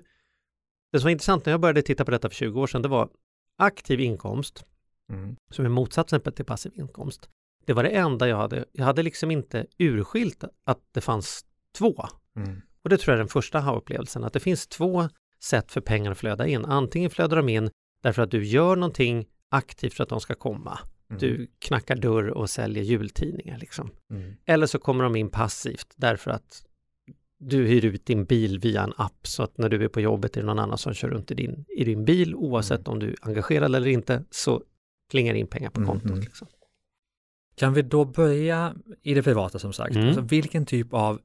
det 0.92 1.00
som 1.00 1.04
var 1.04 1.12
intressant 1.12 1.46
när 1.46 1.54
jag 1.54 1.60
började 1.60 1.82
titta 1.82 2.06
på 2.06 2.12
detta 2.12 2.30
för 2.30 2.36
20 2.36 2.62
år 2.62 2.68
sedan, 2.68 2.82
det 2.82 2.88
var 2.88 3.10
aktiv 3.58 4.00
inkomst, 4.00 4.66
mm. 5.10 5.36
som 5.52 5.66
är 5.66 5.70
motsatsen 5.70 6.22
till 6.22 6.46
passiv 6.46 6.72
inkomst. 6.76 7.30
Det 7.66 7.74
var 7.74 7.84
det 7.84 7.90
enda 7.90 8.28
jag 8.28 8.38
hade. 8.38 8.66
Jag 8.72 8.86
hade 8.86 9.04
liksom 9.04 9.32
inte 9.32 9.66
urskilt 9.78 10.44
att 10.64 10.80
det 10.92 11.02
fanns 11.02 11.46
två. 11.78 12.06
Mm. 12.36 12.62
Och 12.84 12.90
det 12.90 12.98
tror 12.98 13.12
jag 13.12 13.16
är 13.16 13.24
den 13.24 13.28
första 13.28 13.60
ha-upplevelsen, 13.60 14.24
att 14.24 14.34
det 14.34 14.40
finns 14.40 14.68
två 14.68 15.10
sätt 15.44 15.72
för 15.72 15.82
pengar 15.82 16.12
att 16.12 16.18
flöda 16.18 16.48
in. 16.48 16.66
Antingen 16.66 17.10
flödar 17.10 17.38
de 17.38 17.50
in 17.50 17.70
därför 18.04 18.22
att 18.22 18.32
du 18.32 18.46
gör 18.46 18.76
någonting 18.76 19.26
aktivt 19.50 19.94
för 19.94 20.04
att 20.04 20.10
de 20.10 20.20
ska 20.20 20.36
komma. 20.36 20.80
Mm. 21.10 21.20
Du 21.20 21.48
knackar 21.60 21.96
dörr 21.96 22.30
och 22.30 22.50
säljer 22.50 22.84
jultidningar 22.84 23.58
liksom. 23.58 23.92
Mm. 24.12 24.36
Eller 24.46 24.68
så 24.68 24.80
kommer 24.80 25.04
de 25.04 25.16
in 25.16 25.30
passivt 25.30 25.94
därför 25.96 26.32
att 26.32 26.66
du 27.38 27.66
hyr 27.68 27.86
ut 27.86 28.06
din 28.06 28.26
bil 28.26 28.60
via 28.60 28.84
en 28.84 28.94
app 28.98 29.28
så 29.28 29.44
att 29.44 29.58
när 29.58 29.70
du 29.70 29.84
är 29.84 29.88
på 29.88 30.02
jobbet 30.02 30.38
är 30.38 30.42
det 30.42 30.48
någon 30.48 30.60
annan 30.60 30.78
som 30.78 30.94
kör 30.94 31.10
runt 31.10 31.32
i 31.32 31.36
din, 31.36 31.66
i 31.78 31.84
din 31.84 32.06
bil 32.06 32.36
oavsett 32.36 32.88
mm. 32.88 32.94
om 32.94 33.00
du 33.00 33.10
är 33.10 33.16
engagerad 33.22 33.76
eller 33.76 33.88
inte 33.88 34.24
så 34.30 34.64
klingar 35.10 35.34
in 35.34 35.48
pengar 35.48 35.70
på 35.70 35.80
mm, 35.80 35.90
kontot. 35.90 36.24
Liksom. 36.24 36.48
Kan 37.56 37.74
vi 37.74 37.82
då 37.82 38.06
börja 38.06 38.74
i 39.02 39.14
det 39.14 39.24
privata 39.24 39.60
som 39.60 39.74
sagt? 39.74 39.96
Mm. 39.96 40.08
Alltså, 40.08 40.22
vilken 40.22 40.66
typ 40.66 40.94
av 40.94 41.20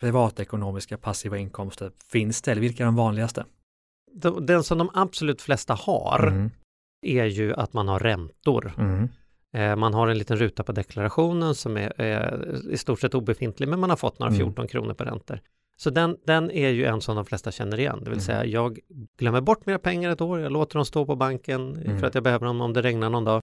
privatekonomiska 0.00 0.98
passiva 0.98 1.38
inkomster 1.38 1.92
finns 2.12 2.42
det 2.42 2.50
eller 2.50 2.62
vilka 2.62 2.82
är 2.82 2.86
de 2.86 2.96
vanligaste? 2.96 3.44
Den 4.40 4.62
som 4.62 4.78
de 4.78 4.90
absolut 4.94 5.42
flesta 5.42 5.74
har 5.74 6.26
mm 6.26 6.50
är 7.02 7.24
ju 7.24 7.54
att 7.54 7.72
man 7.72 7.88
har 7.88 7.98
räntor. 7.98 8.72
Mm. 8.78 9.08
Eh, 9.52 9.76
man 9.76 9.94
har 9.94 10.08
en 10.08 10.18
liten 10.18 10.36
ruta 10.36 10.62
på 10.62 10.72
deklarationen 10.72 11.54
som 11.54 11.76
är, 11.76 12.00
är 12.00 12.56
i 12.70 12.76
stort 12.76 13.00
sett 13.00 13.14
obefintlig, 13.14 13.68
men 13.68 13.80
man 13.80 13.90
har 13.90 13.96
fått 13.96 14.18
några 14.18 14.32
14 14.32 14.54
mm. 14.58 14.68
kronor 14.68 14.94
på 14.94 15.04
räntor. 15.04 15.40
Så 15.76 15.90
den, 15.90 16.16
den 16.26 16.50
är 16.50 16.68
ju 16.68 16.84
en 16.84 17.00
som 17.00 17.16
de 17.16 17.26
flesta 17.26 17.50
känner 17.50 17.80
igen, 17.80 17.98
det 17.98 18.10
vill 18.10 18.18
mm. 18.18 18.20
säga 18.20 18.44
jag 18.44 18.78
glömmer 19.18 19.40
bort 19.40 19.66
mina 19.66 19.78
pengar 19.78 20.10
ett 20.10 20.20
år, 20.20 20.40
jag 20.40 20.52
låter 20.52 20.74
dem 20.74 20.84
stå 20.84 21.06
på 21.06 21.16
banken 21.16 21.76
mm. 21.76 22.00
för 22.00 22.06
att 22.06 22.14
jag 22.14 22.24
behöver 22.24 22.46
dem 22.46 22.60
om 22.60 22.72
det 22.72 22.82
regnar 22.82 23.10
någon 23.10 23.24
dag 23.24 23.42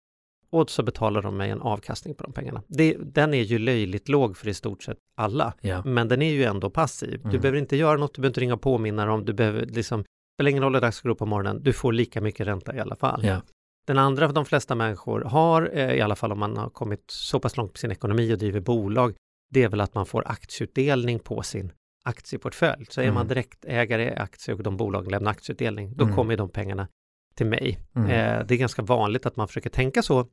och 0.49 0.69
så 0.69 0.83
betalar 0.83 1.21
de 1.21 1.37
mig 1.37 1.49
en 1.49 1.61
avkastning 1.61 2.15
på 2.15 2.23
de 2.23 2.33
pengarna. 2.33 2.63
Det, 2.67 2.97
den 2.99 3.33
är 3.33 3.43
ju 3.43 3.59
löjligt 3.59 4.09
låg 4.09 4.37
för 4.37 4.47
i 4.47 4.53
stort 4.53 4.83
sett 4.83 4.97
alla, 5.15 5.53
ja. 5.61 5.81
men 5.85 6.07
den 6.07 6.21
är 6.21 6.31
ju 6.31 6.43
ändå 6.43 6.69
passiv. 6.69 7.19
Du 7.23 7.29
mm. 7.29 7.41
behöver 7.41 7.57
inte 7.57 7.75
göra 7.75 7.97
något, 7.97 8.13
du 8.13 8.21
behöver 8.21 8.29
inte 8.29 8.41
ringa 8.41 8.53
och 8.53 8.61
påminna 8.61 9.05
dem, 9.05 9.25
du 9.25 9.33
behöver 9.33 9.65
liksom 9.65 10.03
spelar 10.37 10.49
ingen 10.49 10.63
roll 10.63 10.73
hur 10.73 10.81
dags 10.81 11.01
går 11.01 11.09
upp 11.09 11.17
på 11.17 11.25
morgonen, 11.25 11.63
du 11.63 11.73
får 11.73 11.93
lika 11.93 12.21
mycket 12.21 12.47
ränta 12.47 12.75
i 12.75 12.79
alla 12.79 12.95
fall. 12.95 13.25
Ja. 13.25 13.41
Den 13.87 13.97
andra 13.97 14.27
de 14.27 14.45
flesta 14.45 14.75
människor 14.75 15.21
har, 15.21 15.69
eh, 15.73 15.93
i 15.93 16.01
alla 16.01 16.15
fall 16.15 16.31
om 16.31 16.39
man 16.39 16.57
har 16.57 16.69
kommit 16.69 17.03
så 17.07 17.39
pass 17.39 17.57
långt 17.57 17.73
på 17.73 17.77
sin 17.77 17.91
ekonomi 17.91 18.33
och 18.33 18.37
driver 18.37 18.59
bolag, 18.59 19.15
det 19.49 19.63
är 19.63 19.69
väl 19.69 19.81
att 19.81 19.95
man 19.95 20.05
får 20.05 20.27
aktieutdelning 20.27 21.19
på 21.19 21.41
sin 21.41 21.71
aktieportfölj. 22.05 22.85
Så 22.89 23.01
mm. 23.01 23.09
är 23.09 23.13
man 23.13 23.21
mm. 23.21 23.27
direktägare 23.29 24.03
i 24.03 24.15
aktier 24.15 24.55
och 24.55 24.63
de 24.63 24.77
bolagen 24.77 25.11
lämnar 25.11 25.31
aktieutdelning, 25.31 25.95
då 25.95 26.03
mm. 26.03 26.15
kommer 26.15 26.37
de 26.37 26.49
pengarna 26.49 26.87
till 27.35 27.45
mig. 27.45 27.79
Mm. 27.95 28.09
Eh, 28.09 28.45
det 28.45 28.55
är 28.55 28.57
ganska 28.57 28.81
vanligt 28.81 29.25
att 29.25 29.35
man 29.35 29.47
försöker 29.47 29.69
tänka 29.69 30.01
så 30.01 30.27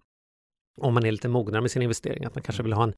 om 0.81 0.95
man 0.95 1.07
är 1.07 1.13
lite 1.13 1.29
mognare 1.29 1.61
med 1.61 1.71
sin 1.71 1.83
investering, 1.83 2.25
att 2.25 2.35
man 2.35 2.43
kanske 2.43 2.63
vill 2.63 2.73
ha 2.73 2.85
en 2.85 2.95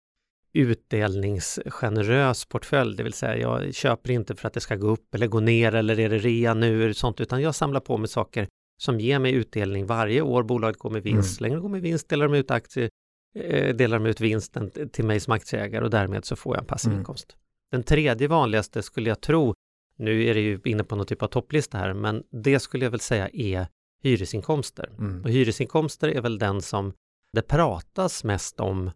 utdelningsgenerös 0.53 2.45
portfölj, 2.45 2.97
det 2.97 3.03
vill 3.03 3.13
säga 3.13 3.37
jag 3.37 3.75
köper 3.75 4.11
inte 4.11 4.35
för 4.35 4.49
att 4.49 4.55
det 4.55 4.61
ska 4.61 4.77
gå 4.77 4.87
upp 4.87 5.15
eller 5.15 5.27
gå 5.27 5.41
ner 5.41 5.75
eller 5.75 6.01
är 6.01 6.09
det 6.09 6.19
rea 6.19 6.55
nu 6.55 6.85
eller 6.85 6.93
sånt, 6.93 7.21
utan 7.21 7.43
jag 7.43 7.55
samlar 7.55 7.81
på 7.81 7.97
mig 7.97 8.09
saker 8.09 8.49
som 8.83 9.01
ger 9.01 9.19
mig 9.19 9.33
utdelning 9.33 9.87
varje 9.87 10.21
år. 10.21 10.43
Bolaget 10.43 10.79
går 10.79 10.91
med 10.91 11.03
vinst, 11.03 11.41
mm. 11.41 11.53
det 11.53 11.61
går 11.61 11.69
med 11.69 11.83
vinst 11.83 12.09
delar 12.09 12.29
de 12.29 12.39
ut 12.39 12.51
aktier, 12.51 12.91
eh, 13.39 13.77
delar 13.77 13.99
de 13.99 14.07
ut 14.07 14.21
vinsten 14.21 14.71
till 14.93 15.05
mig 15.05 15.21
som 15.21 15.33
aktieägare 15.33 15.85
och 15.85 15.91
därmed 15.91 16.25
så 16.25 16.37
får 16.37 16.57
jag 16.57 16.63
en 16.63 16.67
passiv 16.67 16.91
mm. 16.91 17.01
inkomst. 17.01 17.37
Den 17.71 17.83
tredje 17.83 18.29
vanligaste 18.29 18.83
skulle 18.83 19.09
jag 19.09 19.21
tro, 19.21 19.55
nu 19.99 20.25
är 20.25 20.35
det 20.35 20.41
ju 20.41 20.61
inne 20.65 20.85
på 20.85 20.97
någon 20.97 21.07
typ 21.07 21.23
av 21.23 21.29
topplista 21.29 21.79
här, 21.79 21.95
men 21.95 22.23
det 22.31 22.61
skulle 22.61 22.85
jag 22.85 22.91
väl 22.91 23.01
säga 23.01 23.29
är 23.33 23.67
hyresinkomster. 24.03 24.91
Mm. 24.99 25.23
Och 25.23 25.31
hyresinkomster 25.31 26.09
är 26.09 26.21
väl 26.21 26.39
den 26.39 26.63
som 26.63 26.93
det 27.37 27.43
pratas 27.43 28.25
mest 28.25 28.61
om 28.61 28.91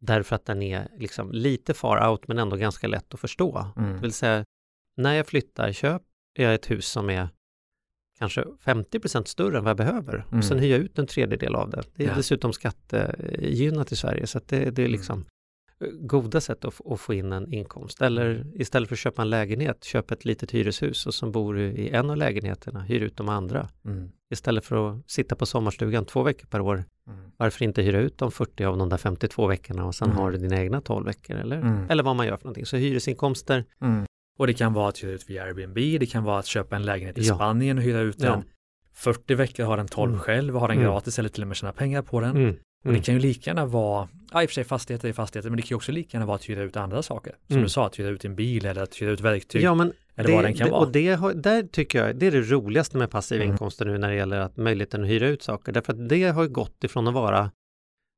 därför 0.00 0.36
att 0.36 0.44
den 0.44 0.62
är 0.62 0.88
liksom 0.98 1.32
lite 1.32 1.74
far 1.74 2.10
out 2.10 2.28
men 2.28 2.38
ändå 2.38 2.56
ganska 2.56 2.88
lätt 2.88 3.14
att 3.14 3.20
förstå. 3.20 3.72
Mm. 3.76 3.92
Det 3.92 4.00
vill 4.00 4.12
säga, 4.12 4.44
när 4.96 5.14
jag 5.14 5.26
flyttar 5.26 5.72
köper 5.72 6.04
jag 6.34 6.54
ett 6.54 6.70
hus 6.70 6.88
som 6.88 7.10
är 7.10 7.28
kanske 8.18 8.44
50% 8.64 9.24
större 9.24 9.58
än 9.58 9.64
vad 9.64 9.70
jag 9.70 9.76
behöver. 9.76 10.14
Mm. 10.14 10.38
Och 10.38 10.44
sen 10.44 10.58
hyr 10.58 10.70
jag 10.70 10.80
ut 10.80 10.98
en 10.98 11.06
tredjedel 11.06 11.54
av 11.54 11.70
det. 11.70 11.82
Det 11.94 12.04
är 12.04 12.08
ja. 12.08 12.14
dessutom 12.14 12.52
skattegynnat 12.52 13.92
i 13.92 13.96
Sverige 13.96 14.26
så 14.26 14.40
det, 14.46 14.56
det, 14.70 14.82
är 14.82 14.86
mm. 14.86 14.92
liksom 14.92 15.14
mm. 15.14 15.26
Goda 15.92 16.40
sätt 16.40 16.64
att, 16.64 16.86
att, 16.86 17.00
få 17.00 17.14
in 17.14 17.32
en 17.32 17.52
inkomst. 17.52 18.02
Eller 18.02 18.30
mm. 18.30 18.60
istället 18.60 18.88
för 18.88 18.94
att 18.94 18.98
köpa 18.98 19.22
en 19.22 19.30
lägenhet, 19.30 19.84
köp 19.84 20.10
ett 20.10 20.24
litet 20.24 20.50
hyreshus 20.50 21.06
och 21.06 21.14
som 21.14 21.32
bor 21.32 21.58
i 21.58 21.90
en 21.90 22.10
av 22.10 22.16
lägenheterna, 22.16 22.80
hyr 22.80 23.00
ut 23.00 23.16
de 23.16 23.28
andra. 23.28 23.68
Mm. 23.84 24.10
Istället 24.30 24.64
för 24.64 24.90
att 24.90 25.10
sitta 25.10 25.36
på 25.36 25.46
sommarstugan 25.46 26.04
två 26.04 26.22
veckor 26.22 26.46
per 26.46 26.60
år, 26.60 26.84
mm. 27.06 27.20
varför 27.36 27.64
inte 27.64 27.82
hyra 27.82 27.98
ut 27.98 28.18
de 28.18 28.32
40 28.32 28.64
av 28.64 28.78
de 28.78 28.88
där 28.88 28.96
52 28.96 29.46
veckorna 29.46 29.84
och 29.84 29.94
sen 29.94 30.10
har 30.10 30.30
du 30.30 30.38
dina 30.38 30.60
egna 30.60 30.80
12 30.80 31.06
veckor 31.06 31.36
eller, 31.36 31.86
eller 31.90 32.02
vad 32.02 32.16
man 32.16 32.26
gör 32.26 32.36
för 32.36 32.44
någonting. 32.44 32.66
Så 32.66 32.76
hyresinkomster 32.76 33.64
och 34.38 34.46
det 34.46 34.54
kan 34.54 34.72
vara 34.72 34.88
att 34.88 35.04
hyra 35.04 35.12
ut 35.12 35.30
via 35.30 35.44
Airbnb, 35.44 35.74
det 35.74 36.06
kan 36.06 36.24
vara 36.24 36.38
att 36.38 36.46
köpa 36.46 36.76
en 36.76 36.82
lägenhet 36.82 37.18
i 37.18 37.22
ja. 37.22 37.34
Spanien 37.34 37.78
och 37.78 37.84
hyra 37.84 38.00
ut 38.00 38.18
den. 38.18 38.28
Ja. 38.28 38.42
40 38.92 39.34
veckor, 39.34 39.64
ha 39.64 39.76
den 39.76 39.88
12 39.88 40.10
mm. 40.10 40.20
själv 40.20 40.54
och 40.54 40.60
ha 40.60 40.68
den 40.68 40.76
mm. 40.76 40.90
gratis 40.90 41.18
eller 41.18 41.28
till 41.28 41.42
och 41.42 41.48
med 41.48 41.56
tjäna 41.56 41.72
pengar 41.72 42.02
på 42.02 42.20
den. 42.20 42.36
Mm. 42.84 42.90
Och 42.90 42.92
det 42.92 42.98
mm. 42.98 43.02
kan 43.02 43.14
ju 43.14 43.20
lika 43.20 43.50
gärna 43.50 43.66
vara, 43.66 44.08
ja 44.32 44.42
i 44.42 44.46
och 44.46 44.50
för 44.50 44.54
sig 44.54 44.64
fastigheter 44.64 45.08
är 45.08 45.12
fastigheter, 45.12 45.50
men 45.50 45.56
det 45.56 45.62
kan 45.62 45.68
ju 45.68 45.76
också 45.76 45.92
lika 45.92 46.16
gärna 46.16 46.26
vara 46.26 46.34
att 46.34 46.48
hyra 46.48 46.62
ut 46.62 46.76
andra 46.76 47.02
saker. 47.02 47.34
Som 47.46 47.54
mm. 47.54 47.62
du 47.62 47.68
sa, 47.68 47.86
att 47.86 47.98
hyra 47.98 48.08
ut 48.08 48.24
en 48.24 48.34
bil 48.34 48.66
eller 48.66 48.82
att 48.82 49.02
hyra 49.02 49.10
ut 49.10 49.20
verktyg. 49.20 49.62
Ja, 49.62 49.74
men 49.74 49.92
eller 50.14 50.28
det, 50.28 50.34
vad 50.34 50.44
den 50.44 50.54
kan 50.54 50.66
det, 50.66 50.70
vara. 50.70 50.86
Och 50.86 50.92
det 50.92 51.12
har, 51.14 51.34
där 51.34 51.62
tycker 51.62 52.06
jag, 52.06 52.16
det 52.16 52.26
är 52.26 52.30
det 52.30 52.40
roligaste 52.40 52.96
med 52.96 53.10
passiva 53.10 53.42
mm. 53.42 53.52
inkomster 53.52 53.84
nu 53.84 53.98
när 53.98 54.08
det 54.08 54.16
gäller 54.16 54.38
att 54.40 54.56
möjligheten 54.56 55.02
att 55.02 55.08
hyra 55.08 55.28
ut 55.28 55.42
saker. 55.42 55.72
Därför 55.72 55.92
att 55.92 56.08
det 56.08 56.28
har 56.28 56.46
gått 56.46 56.84
ifrån 56.84 57.08
att 57.08 57.14
vara 57.14 57.50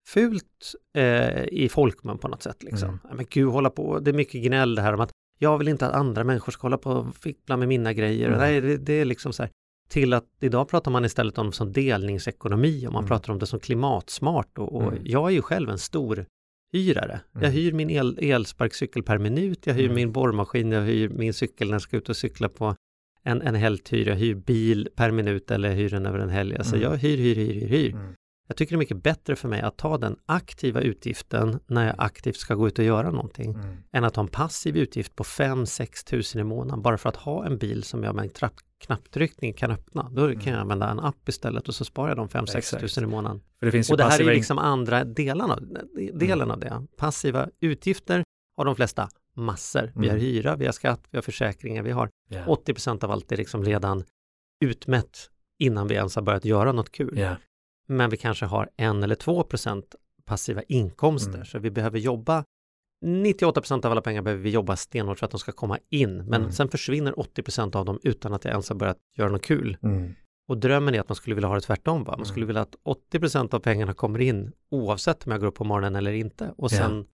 fult 0.08 0.74
eh, 0.96 1.44
i 1.44 1.68
folkmun 1.68 2.18
på 2.18 2.28
något 2.28 2.42
sätt. 2.42 2.62
Liksom. 2.62 2.88
Mm. 2.88 3.16
Men 3.16 3.26
gud, 3.30 3.48
hålla 3.48 3.70
på, 3.70 3.98
det 3.98 4.10
är 4.10 4.14
mycket 4.14 4.42
gnäll 4.42 4.74
det 4.74 4.82
här 4.82 4.92
om 4.92 5.00
att 5.00 5.10
jag 5.38 5.58
vill 5.58 5.68
inte 5.68 5.86
att 5.86 5.92
andra 5.92 6.24
människor 6.24 6.52
ska 6.52 6.62
hålla 6.62 6.78
på 6.78 6.90
och 6.90 7.16
fippla 7.16 7.56
med 7.56 7.68
mina 7.68 7.92
grejer. 7.92 8.28
Mm. 8.28 8.38
Nej, 8.38 8.60
det, 8.60 8.76
det, 8.76 8.92
är 8.92 9.04
liksom 9.04 9.32
så 9.32 9.42
här, 9.42 9.52
till 9.92 10.12
att 10.12 10.24
idag 10.40 10.68
pratar 10.68 10.90
man 10.90 11.04
istället 11.04 11.38
om 11.38 11.46
det 11.46 11.52
som 11.52 11.72
delningsekonomi 11.72 12.86
och 12.86 12.92
man 12.92 13.02
mm. 13.02 13.08
pratar 13.08 13.32
om 13.32 13.38
det 13.38 13.46
som 13.46 13.60
klimatsmart 13.60 14.58
och, 14.58 14.74
och 14.76 14.92
mm. 14.92 15.02
jag 15.04 15.30
är 15.30 15.34
ju 15.34 15.42
själv 15.42 15.70
en 15.70 15.78
stor 15.78 16.26
hyrare. 16.72 17.20
Jag 17.32 17.42
mm. 17.42 17.52
hyr 17.52 17.72
min 17.72 17.90
el, 17.90 18.18
elsparkcykel 18.22 19.02
per 19.02 19.18
minut, 19.18 19.66
jag 19.66 19.74
hyr 19.74 19.84
mm. 19.84 19.94
min 19.94 20.12
borrmaskin, 20.12 20.72
jag 20.72 20.82
hyr 20.82 21.08
min 21.08 21.34
cykel 21.34 21.68
när 21.68 21.74
jag 21.74 21.82
ska 21.82 21.96
ut 21.96 22.08
och 22.08 22.16
cykla 22.16 22.48
på 22.48 22.76
en, 23.22 23.42
en 23.42 23.54
helghyr, 23.54 24.08
jag 24.08 24.16
hyr 24.16 24.34
bil 24.34 24.88
per 24.96 25.10
minut 25.10 25.50
eller 25.50 25.74
hyr 25.74 25.88
den 25.88 26.06
över 26.06 26.18
en 26.18 26.30
helg. 26.30 26.56
Alltså 26.56 26.76
mm. 26.76 26.90
jag 26.90 26.96
hyr, 26.96 27.16
hyr, 27.16 27.34
hyr, 27.34 27.54
hyr, 27.54 27.68
hyr. 27.68 27.96
Mm. 28.52 28.54
Jag 28.54 28.56
tycker 28.56 28.72
det 28.72 28.76
är 28.76 28.78
mycket 28.78 29.02
bättre 29.02 29.36
för 29.36 29.48
mig 29.48 29.60
att 29.60 29.76
ta 29.76 29.98
den 29.98 30.16
aktiva 30.26 30.80
utgiften 30.80 31.60
när 31.66 31.86
jag 31.86 31.94
aktivt 31.98 32.36
ska 32.36 32.54
gå 32.54 32.68
ut 32.68 32.78
och 32.78 32.84
göra 32.84 33.10
någonting 33.10 33.54
mm. 33.54 33.76
än 33.92 34.04
att 34.04 34.16
ha 34.16 34.22
en 34.22 34.28
passiv 34.28 34.76
utgift 34.76 35.16
på 35.16 35.24
5-6 35.24 36.06
tusen 36.06 36.40
i 36.40 36.44
månaden 36.44 36.82
bara 36.82 36.98
för 36.98 37.08
att 37.08 37.16
ha 37.16 37.46
en 37.46 37.58
bil 37.58 37.82
som 37.82 38.02
jag 38.04 38.14
med 38.14 38.24
en 38.24 38.30
trapp, 38.30 38.54
knapptryckning 38.78 39.52
kan 39.52 39.70
öppna. 39.70 40.10
Då 40.10 40.24
mm. 40.24 40.40
kan 40.40 40.52
jag 40.52 40.60
använda 40.60 40.90
en 40.90 41.00
app 41.00 41.28
istället 41.28 41.68
och 41.68 41.74
så 41.74 41.84
sparar 41.84 42.08
jag 42.08 42.16
de 42.16 42.28
5-6 42.28 42.80
tusen 42.80 43.04
i 43.04 43.06
månaden. 43.06 43.40
Det 43.60 43.90
och 43.90 43.96
det 43.96 44.04
här 44.04 44.20
är 44.20 44.34
liksom 44.34 44.58
andra 44.58 45.04
delarna, 45.04 45.58
delen 46.12 46.50
av 46.50 46.58
det. 46.60 46.86
Passiva 46.96 47.48
utgifter 47.60 48.24
har 48.56 48.64
de 48.64 48.76
flesta 48.76 49.08
massor. 49.36 49.92
Vi 49.94 50.08
har 50.08 50.16
mm. 50.16 50.26
hyra, 50.26 50.56
vi 50.56 50.64
har 50.64 50.72
skatt, 50.72 51.00
vi 51.10 51.16
har 51.16 51.22
försäkringar, 51.22 51.82
vi 51.82 51.90
har 51.90 52.10
yeah. 52.30 52.48
80% 52.48 53.04
av 53.04 53.10
allt 53.10 53.32
är 53.32 53.36
liksom 53.36 53.64
redan 53.64 54.04
utmätt 54.64 55.30
innan 55.58 55.88
vi 55.88 55.94
ens 55.94 56.14
har 56.14 56.22
börjat 56.22 56.44
göra 56.44 56.72
något 56.72 56.92
kul. 56.92 57.18
Yeah. 57.18 57.36
Men 57.88 58.10
vi 58.10 58.16
kanske 58.16 58.46
har 58.46 58.68
en 58.76 59.02
eller 59.02 59.14
två 59.14 59.42
procent 59.42 59.94
passiva 60.24 60.62
inkomster, 60.62 61.34
mm. 61.34 61.44
så 61.44 61.58
vi 61.58 61.70
behöver 61.70 61.98
jobba 61.98 62.44
98% 63.04 63.86
av 63.86 63.92
alla 63.92 64.00
pengar 64.00 64.22
behöver 64.22 64.42
vi 64.42 64.50
jobba 64.50 64.76
stenhårt 64.76 65.18
för 65.18 65.26
att 65.26 65.30
de 65.30 65.40
ska 65.40 65.52
komma 65.52 65.78
in, 65.90 66.16
men 66.16 66.40
mm. 66.40 66.52
sen 66.52 66.68
försvinner 66.68 67.12
80% 67.12 67.76
av 67.76 67.84
dem 67.84 67.98
utan 68.02 68.34
att 68.34 68.44
jag 68.44 68.52
ens 68.52 68.68
har 68.68 68.76
börjat 68.76 68.98
göra 69.16 69.28
något 69.28 69.42
kul. 69.42 69.76
Mm. 69.82 70.14
Och 70.48 70.58
drömmen 70.58 70.94
är 70.94 71.00
att 71.00 71.08
man 71.08 71.16
skulle 71.16 71.34
vilja 71.34 71.48
ha 71.48 71.54
det 71.54 71.60
tvärtom. 71.60 72.04
Va? 72.04 72.10
Man 72.10 72.14
mm. 72.14 72.24
skulle 72.24 72.46
vilja 72.46 72.62
att 72.62 72.76
80% 73.12 73.54
av 73.54 73.58
pengarna 73.58 73.94
kommer 73.94 74.20
in 74.20 74.52
oavsett 74.70 75.26
om 75.26 75.32
jag 75.32 75.40
går 75.40 75.48
upp 75.48 75.54
på 75.54 75.64
morgonen 75.64 75.96
eller 75.96 76.12
inte. 76.12 76.54
Och 76.56 76.70
sen 76.70 77.06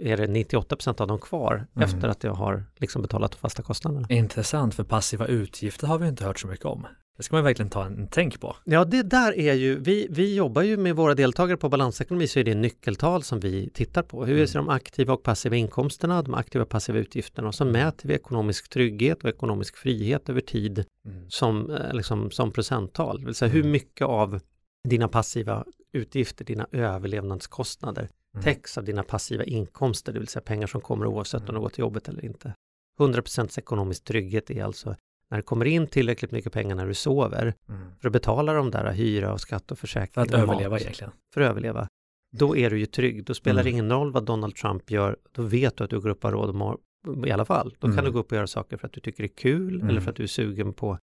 är 0.00 0.16
det 0.16 0.26
98% 0.26 1.00
av 1.00 1.08
dem 1.08 1.18
kvar 1.18 1.54
mm. 1.54 1.88
efter 1.88 2.08
att 2.08 2.24
jag 2.24 2.34
har 2.34 2.64
liksom 2.76 3.02
betalat 3.02 3.32
de 3.32 3.38
fasta 3.38 3.62
kostnaderna. 3.62 4.06
Intressant, 4.10 4.74
för 4.74 4.84
passiva 4.84 5.26
utgifter 5.26 5.86
har 5.86 5.98
vi 5.98 6.08
inte 6.08 6.24
hört 6.24 6.38
så 6.38 6.46
mycket 6.46 6.66
om. 6.66 6.86
Det 7.20 7.24
ska 7.24 7.36
man 7.36 7.44
verkligen 7.44 7.70
ta 7.70 7.84
en 7.84 8.08
tänk 8.10 8.40
på. 8.40 8.56
Ja, 8.64 8.84
det 8.84 9.02
där 9.02 9.38
är 9.38 9.54
ju, 9.54 9.78
vi, 9.78 10.06
vi 10.10 10.34
jobbar 10.34 10.62
ju 10.62 10.76
med 10.76 10.96
våra 10.96 11.14
deltagare 11.14 11.56
på 11.56 11.68
balansekonomi 11.68 12.26
så 12.26 12.38
är 12.38 12.44
det 12.44 12.54
nyckeltal 12.54 13.22
som 13.22 13.40
vi 13.40 13.70
tittar 13.70 14.02
på. 14.02 14.24
Hur 14.24 14.34
mm. 14.34 14.46
ser 14.46 14.58
de 14.58 14.68
aktiva 14.68 15.14
och 15.14 15.22
passiva 15.22 15.56
inkomsterna, 15.56 16.22
de 16.22 16.34
aktiva 16.34 16.62
och 16.62 16.68
passiva 16.68 16.98
utgifterna 16.98 17.48
och 17.48 17.54
så 17.54 17.64
mm. 17.64 17.72
mäter 17.72 18.08
vi 18.08 18.14
ekonomisk 18.14 18.68
trygghet 18.68 19.24
och 19.24 19.28
ekonomisk 19.30 19.76
frihet 19.76 20.28
över 20.28 20.40
tid 20.40 20.84
mm. 21.04 21.30
som, 21.30 21.70
eh, 21.70 21.94
liksom, 21.94 22.30
som 22.30 22.52
procenttal. 22.52 23.20
Det 23.20 23.26
vill 23.26 23.34
säga 23.34 23.52
hur 23.52 23.60
mm. 23.60 23.72
mycket 23.72 24.06
av 24.06 24.40
dina 24.88 25.08
passiva 25.08 25.64
utgifter, 25.92 26.44
dina 26.44 26.66
överlevnadskostnader 26.72 28.08
mm. 28.34 28.44
täcks 28.44 28.78
av 28.78 28.84
dina 28.84 29.02
passiva 29.02 29.44
inkomster, 29.44 30.12
det 30.12 30.18
vill 30.18 30.28
säga 30.28 30.42
pengar 30.42 30.66
som 30.66 30.80
kommer 30.80 31.06
oavsett 31.06 31.48
om 31.48 31.54
du 31.54 31.60
går 31.60 31.68
till 31.68 31.80
jobbet 31.80 32.08
eller 32.08 32.24
inte. 32.24 32.54
100% 32.98 33.58
ekonomisk 33.58 34.04
trygghet 34.04 34.50
är 34.50 34.64
alltså 34.64 34.96
när 35.30 35.36
det 35.38 35.42
kommer 35.42 35.64
in 35.64 35.86
tillräckligt 35.86 36.30
mycket 36.30 36.52
pengar 36.52 36.74
när 36.74 36.86
du 36.86 36.94
sover 36.94 37.54
mm. 37.68 37.80
för 38.00 38.08
att 38.08 38.12
betala 38.12 38.52
de 38.52 38.70
där 38.70 38.92
hyra 38.92 39.32
och 39.32 39.40
skatt 39.40 39.72
och 39.72 39.78
försäkring. 39.78 40.12
För 40.14 40.20
att 40.20 40.42
överleva 40.42 40.70
mat, 40.70 40.80
egentligen. 40.80 41.12
För 41.34 41.40
att 41.40 41.50
överleva. 41.50 41.88
Då 42.32 42.56
är 42.56 42.70
du 42.70 42.78
ju 42.78 42.86
trygg. 42.86 43.24
Då 43.24 43.34
spelar 43.34 43.62
det 43.62 43.70
mm. 43.70 43.78
ingen 43.78 43.90
roll 43.90 44.12
vad 44.12 44.24
Donald 44.24 44.54
Trump 44.56 44.90
gör. 44.90 45.16
Då 45.32 45.42
vet 45.42 45.76
du 45.76 45.84
att 45.84 45.90
du 45.90 46.00
går 46.00 46.08
upp 46.08 46.24
och 46.24 46.30
har 46.30 46.36
råd 46.36 46.78
i 47.26 47.30
alla 47.30 47.44
fall. 47.44 47.74
Då 47.78 47.86
kan 47.86 47.92
mm. 47.92 48.04
du 48.04 48.10
gå 48.10 48.18
upp 48.18 48.30
och 48.30 48.36
göra 48.36 48.46
saker 48.46 48.76
för 48.76 48.86
att 48.86 48.92
du 48.92 49.00
tycker 49.00 49.22
det 49.22 49.26
är 49.26 49.36
kul 49.36 49.74
eller 49.74 49.90
mm. 49.90 50.02
för 50.02 50.10
att 50.10 50.16
du 50.16 50.22
är 50.22 50.26
sugen 50.26 50.72
på 50.72 50.98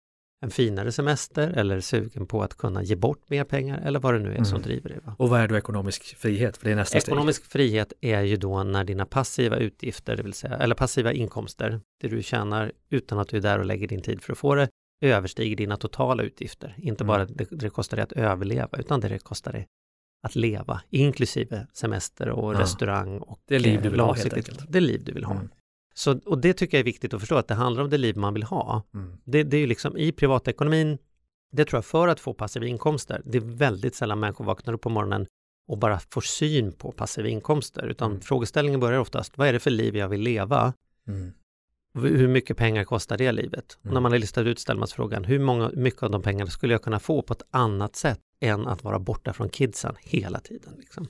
en 0.44 0.50
finare 0.50 0.92
semester 0.92 1.48
eller 1.48 1.80
sugen 1.80 2.26
på 2.26 2.42
att 2.42 2.54
kunna 2.56 2.82
ge 2.82 2.96
bort 2.96 3.30
mer 3.30 3.44
pengar 3.44 3.80
eller 3.84 4.00
vad 4.00 4.14
det 4.14 4.20
nu 4.20 4.28
är 4.28 4.32
mm. 4.32 4.44
som 4.44 4.62
driver 4.62 4.88
dig. 4.88 4.98
Och 5.18 5.28
vad 5.28 5.40
är 5.40 5.48
då 5.48 5.56
ekonomisk 5.56 6.16
frihet? 6.16 6.56
För 6.56 6.64
det 6.64 6.72
är 6.72 6.76
nästa 6.76 6.98
ekonomisk 6.98 7.44
steg. 7.44 7.52
frihet 7.52 7.92
är 8.00 8.22
ju 8.22 8.36
då 8.36 8.62
när 8.62 8.84
dina 8.84 9.06
passiva 9.06 9.56
utgifter, 9.56 10.16
det 10.16 10.22
vill 10.22 10.32
säga, 10.32 10.56
eller 10.56 10.74
passiva 10.74 11.12
inkomster, 11.12 11.80
det 12.00 12.08
du 12.08 12.22
tjänar 12.22 12.72
utan 12.90 13.18
att 13.18 13.28
du 13.28 13.36
är 13.36 13.40
där 13.40 13.58
och 13.58 13.64
lägger 13.64 13.88
din 13.88 14.02
tid 14.02 14.22
för 14.22 14.32
att 14.32 14.38
få 14.38 14.54
det, 14.54 14.68
överstiger 15.00 15.56
dina 15.56 15.76
totala 15.76 16.22
utgifter. 16.22 16.74
Inte 16.78 17.04
mm. 17.04 17.08
bara 17.08 17.24
det, 17.24 17.46
det 17.50 17.70
kostar 17.70 17.96
dig 17.96 18.04
att 18.04 18.12
överleva, 18.12 18.78
utan 18.78 19.00
det 19.00 19.08
det 19.08 19.18
kostar 19.18 19.52
dig 19.52 19.66
att 20.22 20.36
leva, 20.36 20.80
inklusive 20.90 21.66
semester 21.72 22.28
och 22.28 22.54
ja. 22.54 22.60
restaurang 22.60 23.18
och 23.18 23.38
det 23.48 23.58
liv 23.58 23.82
du 23.82 23.88
vill 23.88 24.00
ha 24.00 24.14
helt 24.14 24.34
enkelt. 24.34 24.64
Det 24.68 24.80
liv 24.80 25.04
du 25.04 25.12
vill 25.12 25.24
ha. 25.24 25.34
Mm. 25.34 25.48
Så, 25.94 26.20
och 26.26 26.38
det 26.38 26.52
tycker 26.52 26.76
jag 26.76 26.80
är 26.80 26.84
viktigt 26.84 27.14
att 27.14 27.20
förstå, 27.20 27.36
att 27.36 27.48
det 27.48 27.54
handlar 27.54 27.82
om 27.82 27.90
det 27.90 27.98
liv 27.98 28.16
man 28.16 28.34
vill 28.34 28.42
ha. 28.42 28.82
Mm. 28.94 29.16
Det, 29.24 29.42
det 29.42 29.56
är 29.56 29.60
ju 29.60 29.66
liksom 29.66 29.96
i 29.96 30.12
privatekonomin, 30.12 30.98
det 31.52 31.64
tror 31.64 31.78
jag 31.78 31.84
för 31.84 32.08
att 32.08 32.20
få 32.20 32.34
passiva 32.34 32.66
inkomster, 32.66 33.22
det 33.24 33.38
är 33.38 33.42
väldigt 33.42 33.94
sällan 33.94 34.20
människor 34.20 34.44
vaknar 34.44 34.74
upp 34.74 34.80
på 34.80 34.90
morgonen 34.90 35.26
och 35.68 35.78
bara 35.78 35.98
får 36.10 36.20
syn 36.20 36.72
på 36.72 36.92
passiva 36.92 37.28
inkomster, 37.28 37.86
utan 37.86 38.10
mm. 38.10 38.20
frågeställningen 38.20 38.80
börjar 38.80 39.00
oftast, 39.00 39.38
vad 39.38 39.48
är 39.48 39.52
det 39.52 39.60
för 39.60 39.70
liv 39.70 39.96
jag 39.96 40.08
vill 40.08 40.20
leva? 40.20 40.72
Mm. 41.08 41.32
Hur 41.98 42.28
mycket 42.28 42.56
pengar 42.56 42.84
kostar 42.84 43.18
det 43.18 43.32
livet? 43.32 43.72
Och 43.72 43.84
när 43.84 43.90
mm. 43.90 44.02
man 44.02 44.12
har 44.12 44.18
listat 44.18 44.46
ut 44.46 44.58
ställer 44.58 44.78
man 44.78 44.88
sig 44.88 44.96
frågan, 44.96 45.24
hur 45.24 45.38
många, 45.38 45.70
mycket 45.74 46.02
av 46.02 46.10
de 46.10 46.22
pengarna 46.22 46.50
skulle 46.50 46.74
jag 46.74 46.82
kunna 46.82 47.00
få 47.00 47.22
på 47.22 47.32
ett 47.32 47.42
annat 47.50 47.96
sätt 47.96 48.20
än 48.40 48.66
att 48.66 48.84
vara 48.84 48.98
borta 48.98 49.32
från 49.32 49.48
kidsen 49.48 49.94
hela 50.00 50.40
tiden? 50.40 50.74
Liksom? 50.78 51.08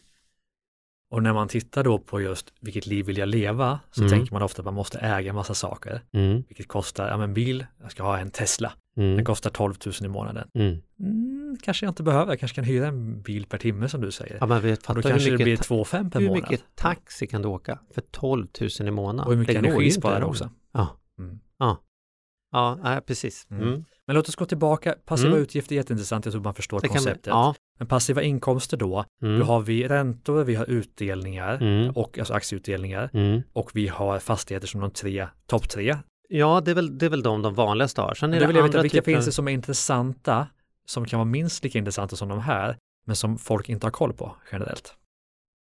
Och 1.11 1.23
när 1.23 1.33
man 1.33 1.49
tittar 1.49 1.85
då 1.85 1.99
på 1.99 2.21
just 2.21 2.53
vilket 2.61 2.87
liv 2.87 3.07
vill 3.07 3.19
jag 3.19 3.29
leva 3.29 3.81
så 3.91 4.01
mm. 4.01 4.11
tänker 4.11 4.33
man 4.33 4.43
ofta 4.43 4.63
att 4.63 4.65
man 4.65 4.75
måste 4.75 4.99
äga 4.99 5.29
en 5.29 5.35
massa 5.35 5.55
saker. 5.55 6.03
Mm. 6.13 6.45
Vilket 6.49 6.69
kostar, 6.69 7.09
ja 7.09 7.17
men 7.17 7.35
bil, 7.35 7.67
jag 7.83 7.91
ska 7.91 8.03
ha 8.03 8.19
en 8.19 8.31
Tesla. 8.31 8.73
Mm. 8.97 9.17
Den 9.17 9.25
kostar 9.25 9.51
12 9.51 9.75
000 9.87 9.95
i 10.05 10.09
månaden. 10.09 10.49
Mm. 10.55 10.83
mm. 11.01 11.57
kanske 11.63 11.87
jag 11.87 11.91
inte 11.91 12.03
behöver, 12.03 12.33
jag 12.33 12.41
kanske 12.41 12.55
kan 12.55 12.65
hyra 12.65 12.87
en 12.87 13.23
bil 13.23 13.47
per 13.47 13.59
timme 13.59 13.89
som 13.89 14.01
du 14.01 14.11
säger. 14.11 14.37
Ja, 14.41 14.47
men 14.47 14.63
vet, 14.63 14.87
då 14.87 15.03
kanske 15.03 15.31
det 15.31 15.45
blir 15.45 15.57
2 15.57 15.85
5 15.85 16.11
per 16.11 16.21
hur 16.21 16.27
månad. 16.27 16.45
Hur 16.45 16.51
mycket 16.51 16.67
taxi 16.75 17.27
kan 17.27 17.43
du 17.43 17.49
åka 17.49 17.79
för 17.95 18.01
12 18.01 18.47
000 18.61 18.89
i 18.89 18.91
månaden? 18.91 19.27
Och 19.27 19.33
hur 19.33 19.41
mycket 19.41 19.57
energi 19.57 19.91
sparar 19.91 20.21
du 20.21 20.27
också. 20.27 20.51
Ja. 20.73 20.97
Mm. 21.19 21.41
Ja. 22.55 22.79
Ja, 22.85 23.01
precis. 23.07 23.47
Mm. 23.51 23.85
Men 24.07 24.17
låt 24.17 24.29
oss 24.29 24.37
gå 24.37 24.45
tillbaka. 24.45 24.95
Passiva 25.05 25.31
mm. 25.31 25.43
utgifter 25.43 25.75
är 25.75 25.77
jätteintressant, 25.77 26.25
jag 26.25 26.33
tror 26.33 26.43
man 26.43 26.55
förstår 26.55 26.81
det 26.81 26.89
konceptet. 26.89 27.27
ja. 27.27 27.55
Men 27.79 27.89
passiva 27.89 28.23
inkomster 28.23 28.77
då, 28.77 29.05
mm. 29.23 29.39
då 29.39 29.45
har 29.45 29.61
vi 29.61 29.89
räntor, 29.89 30.45
vi 30.45 30.55
har 30.55 30.71
utdelningar 30.71 31.55
mm. 31.55 31.91
och 31.91 32.19
alltså 32.19 32.35
aktieutdelningar 32.35 33.11
mm. 33.13 33.43
och 33.53 33.71
vi 33.75 33.89
har 33.89 34.19
fastigheter 34.19 34.67
som 34.67 34.81
de 34.81 34.91
tre, 34.91 35.29
topp 35.47 35.69
tre. 35.69 35.97
Ja, 36.29 36.61
det 36.65 36.71
är 36.71 36.75
väl, 36.75 36.99
det 36.99 37.07
är 37.07 37.11
väl 37.11 37.23
de 37.23 37.43
de 37.43 37.55
vanligaste 37.55 38.01
har. 38.01 38.15
Sen 38.15 38.31
är 38.31 38.35
det, 38.35 38.41
det 38.41 38.47
vill 38.47 38.57
jag 38.57 38.63
veta, 38.63 38.83
vilka 38.83 38.99
typer... 38.99 39.13
finns 39.13 39.27
det 39.27 39.33
som 39.33 39.49
är 39.49 39.53
intressanta, 39.53 40.47
som 40.87 41.07
kan 41.07 41.19
vara 41.19 41.29
minst 41.29 41.65
lika 41.65 41.79
intressanta 41.79 42.17
som 42.17 42.29
de 42.29 42.41
här, 42.41 42.77
men 43.07 43.17
som 43.17 43.39
folk 43.39 43.69
inte 43.69 43.87
har 43.87 43.91
koll 43.91 44.13
på 44.13 44.37
generellt? 44.53 44.95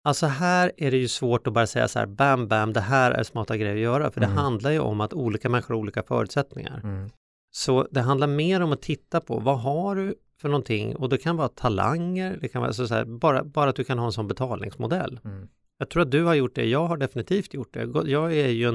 Alltså 0.02 0.26
här 0.26 0.72
är 0.76 0.90
det 0.90 0.96
ju 0.96 1.08
svårt 1.08 1.46
att 1.46 1.52
bara 1.52 1.66
säga 1.66 1.88
så 1.88 1.98
här, 1.98 2.06
bam, 2.06 2.48
bam, 2.48 2.72
det 2.72 2.80
här 2.80 3.10
är 3.10 3.22
smarta 3.22 3.56
grejer 3.56 3.74
att 3.74 3.80
göra, 3.80 4.10
för 4.10 4.20
det 4.20 4.26
mm. 4.26 4.38
handlar 4.38 4.70
ju 4.70 4.78
om 4.78 5.00
att 5.00 5.12
olika 5.12 5.48
människor 5.48 5.74
har 5.74 5.80
olika 5.80 6.02
förutsättningar. 6.02 6.80
Mm. 6.84 7.10
Så 7.50 7.88
det 7.90 8.00
handlar 8.00 8.26
mer 8.26 8.60
om 8.60 8.72
att 8.72 8.82
titta 8.82 9.20
på 9.20 9.38
vad 9.38 9.60
har 9.60 9.96
du 9.96 10.14
för 10.40 10.48
någonting 10.48 10.96
och 10.96 11.08
det 11.08 11.18
kan 11.18 11.36
vara 11.36 11.48
talanger, 11.48 12.38
det 12.40 12.48
kan 12.48 12.62
vara 12.62 12.72
så, 12.72 12.94
här, 12.94 13.04
bara, 13.04 13.44
bara 13.44 13.70
att 13.70 13.76
du 13.76 13.84
kan 13.84 13.98
ha 13.98 14.06
en 14.06 14.12
sån 14.12 14.28
betalningsmodell. 14.28 15.20
Mm. 15.24 15.48
Jag 15.78 15.88
tror 15.90 16.02
att 16.02 16.10
du 16.10 16.24
har 16.24 16.34
gjort 16.34 16.54
det, 16.54 16.64
jag 16.64 16.86
har 16.86 16.96
definitivt 16.96 17.54
gjort 17.54 17.74
det. 17.74 18.10
Jag 18.10 18.32
är 18.32 18.48
ju 18.48 18.68
en, 18.68 18.74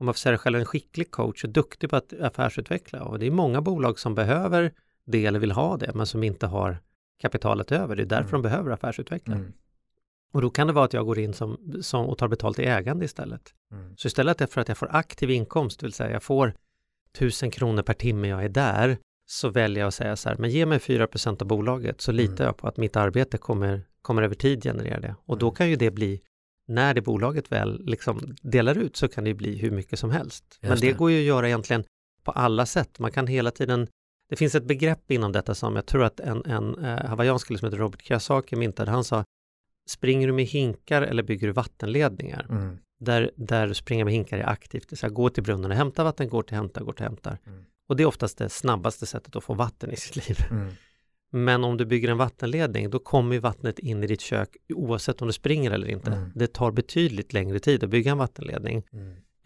om 0.00 0.06
man 0.06 0.14
får 0.14 0.18
säga 0.18 0.32
det 0.32 0.38
själv, 0.38 0.58
en 0.58 0.64
skicklig 0.64 1.10
coach 1.10 1.44
och 1.44 1.50
duktig 1.50 1.90
på 1.90 1.96
att 1.96 2.20
affärsutveckla 2.20 3.02
och 3.02 3.18
det 3.18 3.26
är 3.26 3.30
många 3.30 3.60
bolag 3.60 3.98
som 3.98 4.14
behöver 4.14 4.72
det 5.06 5.26
eller 5.26 5.38
vill 5.38 5.52
ha 5.52 5.76
det 5.76 5.94
men 5.94 6.06
som 6.06 6.22
inte 6.22 6.46
har 6.46 6.78
kapitalet 7.20 7.72
över. 7.72 7.96
Det 7.96 8.02
är 8.02 8.06
därför 8.06 8.28
mm. 8.28 8.42
de 8.42 8.42
behöver 8.42 8.70
affärsutveckla. 8.70 9.34
Mm. 9.34 9.52
Och 10.34 10.42
då 10.42 10.50
kan 10.50 10.66
det 10.66 10.72
vara 10.72 10.84
att 10.84 10.92
jag 10.92 11.06
går 11.06 11.18
in 11.18 11.32
som, 11.32 11.74
som 11.82 12.06
och 12.06 12.18
tar 12.18 12.28
betalt 12.28 12.58
i 12.58 12.64
ägande 12.64 13.04
istället. 13.04 13.54
Mm. 13.72 13.96
Så 13.96 14.08
istället 14.08 14.52
för 14.52 14.60
att 14.60 14.68
jag 14.68 14.78
får 14.78 14.88
aktiv 14.92 15.30
inkomst, 15.30 15.80
det 15.80 15.86
vill 15.86 15.92
säga 15.92 16.10
jag 16.10 16.22
får 16.22 16.54
tusen 17.18 17.50
kronor 17.50 17.82
per 17.82 17.94
timme 17.94 18.28
jag 18.28 18.44
är 18.44 18.48
där, 18.48 18.98
så 19.26 19.48
väljer 19.48 19.80
jag 19.80 19.88
att 19.88 19.94
säga 19.94 20.16
så 20.16 20.28
här, 20.28 20.36
men 20.36 20.50
ge 20.50 20.66
mig 20.66 20.78
4% 20.78 21.42
av 21.42 21.48
bolaget 21.48 22.00
så 22.00 22.12
litar 22.12 22.34
mm. 22.34 22.46
jag 22.46 22.56
på 22.56 22.68
att 22.68 22.76
mitt 22.76 22.96
arbete 22.96 23.38
kommer, 23.38 23.86
kommer 24.02 24.22
över 24.22 24.34
tid 24.34 24.62
generera 24.62 25.00
det. 25.00 25.14
Och 25.24 25.38
då 25.38 25.46
mm. 25.46 25.54
kan 25.54 25.70
ju 25.70 25.76
det 25.76 25.90
bli, 25.90 26.20
när 26.68 26.94
det 26.94 27.00
bolaget 27.00 27.52
väl 27.52 27.84
liksom 27.86 28.36
delar 28.42 28.78
ut 28.78 28.96
så 28.96 29.08
kan 29.08 29.24
det 29.24 29.34
bli 29.34 29.58
hur 29.58 29.70
mycket 29.70 29.98
som 29.98 30.10
helst. 30.10 30.44
Just 30.48 30.62
men 30.62 30.80
det, 30.80 30.86
det 30.86 30.92
går 30.92 31.10
ju 31.10 31.18
att 31.18 31.26
göra 31.26 31.46
egentligen 31.48 31.84
på 32.24 32.30
alla 32.30 32.66
sätt. 32.66 32.98
Man 32.98 33.12
kan 33.12 33.26
hela 33.26 33.50
tiden 33.50 33.88
det 34.28 34.36
finns 34.36 34.54
ett 34.54 34.64
begrepp 34.64 35.10
inom 35.10 35.32
detta 35.32 35.54
som 35.54 35.76
jag 35.76 35.86
tror 35.86 36.04
att 36.04 36.20
en, 36.20 36.44
en 36.44 36.84
eh, 36.84 37.06
hawaiiansk 37.06 37.46
som 37.46 37.66
heter 37.66 37.78
Robert 37.78 38.02
Kiyosaki 38.02 38.56
myntade. 38.56 38.90
Han 38.90 39.04
sa 39.04 39.24
springer 39.86 40.26
du 40.26 40.32
med 40.32 40.44
hinkar 40.44 41.02
eller 41.02 41.22
bygger 41.22 41.46
du 41.46 41.52
vattenledningar? 41.52 42.46
Mm. 42.50 42.78
Där, 43.00 43.30
där 43.36 43.72
springa 43.72 44.04
med 44.04 44.14
hinkar 44.14 44.38
är 44.38 44.48
aktivt, 44.48 44.88
det 44.88 45.02
vill 45.02 45.12
gå 45.12 45.28
till 45.28 45.42
brunnen 45.42 45.70
och 45.70 45.76
hämta 45.76 46.04
vatten, 46.04 46.28
gå 46.28 46.42
till 46.42 46.56
hämta, 46.56 46.82
gå 46.82 46.92
till 46.92 47.04
hämtar. 47.04 47.38
Mm. 47.46 47.64
Och 47.88 47.96
det 47.96 48.02
är 48.02 48.06
oftast 48.06 48.38
det 48.38 48.48
snabbaste 48.48 49.06
sättet 49.06 49.36
att 49.36 49.44
få 49.44 49.54
vatten 49.54 49.90
i 49.90 49.96
sitt 49.96 50.28
liv. 50.28 50.38
Mm. 50.50 50.68
Men 51.30 51.64
om 51.64 51.76
du 51.76 51.86
bygger 51.86 52.08
en 52.08 52.16
vattenledning, 52.16 52.90
då 52.90 52.98
kommer 52.98 53.38
vattnet 53.38 53.78
in 53.78 54.04
i 54.04 54.06
ditt 54.06 54.20
kök 54.20 54.56
oavsett 54.68 55.22
om 55.22 55.26
du 55.26 55.32
springer 55.32 55.70
eller 55.70 55.88
inte. 55.88 56.10
Mm. 56.10 56.32
Det 56.34 56.46
tar 56.46 56.70
betydligt 56.70 57.32
längre 57.32 57.58
tid 57.58 57.84
att 57.84 57.90
bygga 57.90 58.10
en 58.10 58.18
vattenledning. 58.18 58.82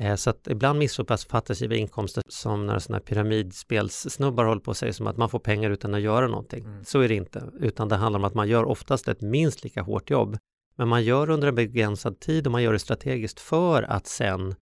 Mm. 0.00 0.12
Eh, 0.12 0.16
så 0.16 0.30
att 0.30 0.48
ibland 0.50 0.78
missuppfattas 0.78 1.60
giva 1.60 1.74
inkomster 1.74 2.22
som 2.28 2.66
när 2.66 2.78
sådana 2.78 2.98
här 2.98 3.04
pyramidspelssnubbar 3.04 4.44
håller 4.44 4.60
på 4.60 4.70
att 4.70 4.76
säga 4.76 4.92
som 4.92 5.06
att 5.06 5.16
man 5.16 5.28
får 5.28 5.38
pengar 5.38 5.70
utan 5.70 5.94
att 5.94 6.00
göra 6.00 6.26
någonting. 6.26 6.64
Mm. 6.64 6.84
Så 6.84 7.00
är 7.00 7.08
det 7.08 7.14
inte, 7.14 7.50
utan 7.60 7.88
det 7.88 7.96
handlar 7.96 8.18
om 8.18 8.24
att 8.24 8.34
man 8.34 8.48
gör 8.48 8.64
oftast 8.64 9.08
ett 9.08 9.20
minst 9.20 9.64
lika 9.64 9.82
hårt 9.82 10.10
jobb. 10.10 10.36
Men 10.76 10.88
man 10.88 11.04
gör 11.04 11.30
under 11.30 11.48
en 11.48 11.54
begränsad 11.54 12.20
tid 12.20 12.46
och 12.46 12.52
man 12.52 12.62
gör 12.62 12.72
det 12.72 12.78
strategiskt 12.78 13.40
för 13.40 13.82
att 13.82 14.06
sen 14.06 14.54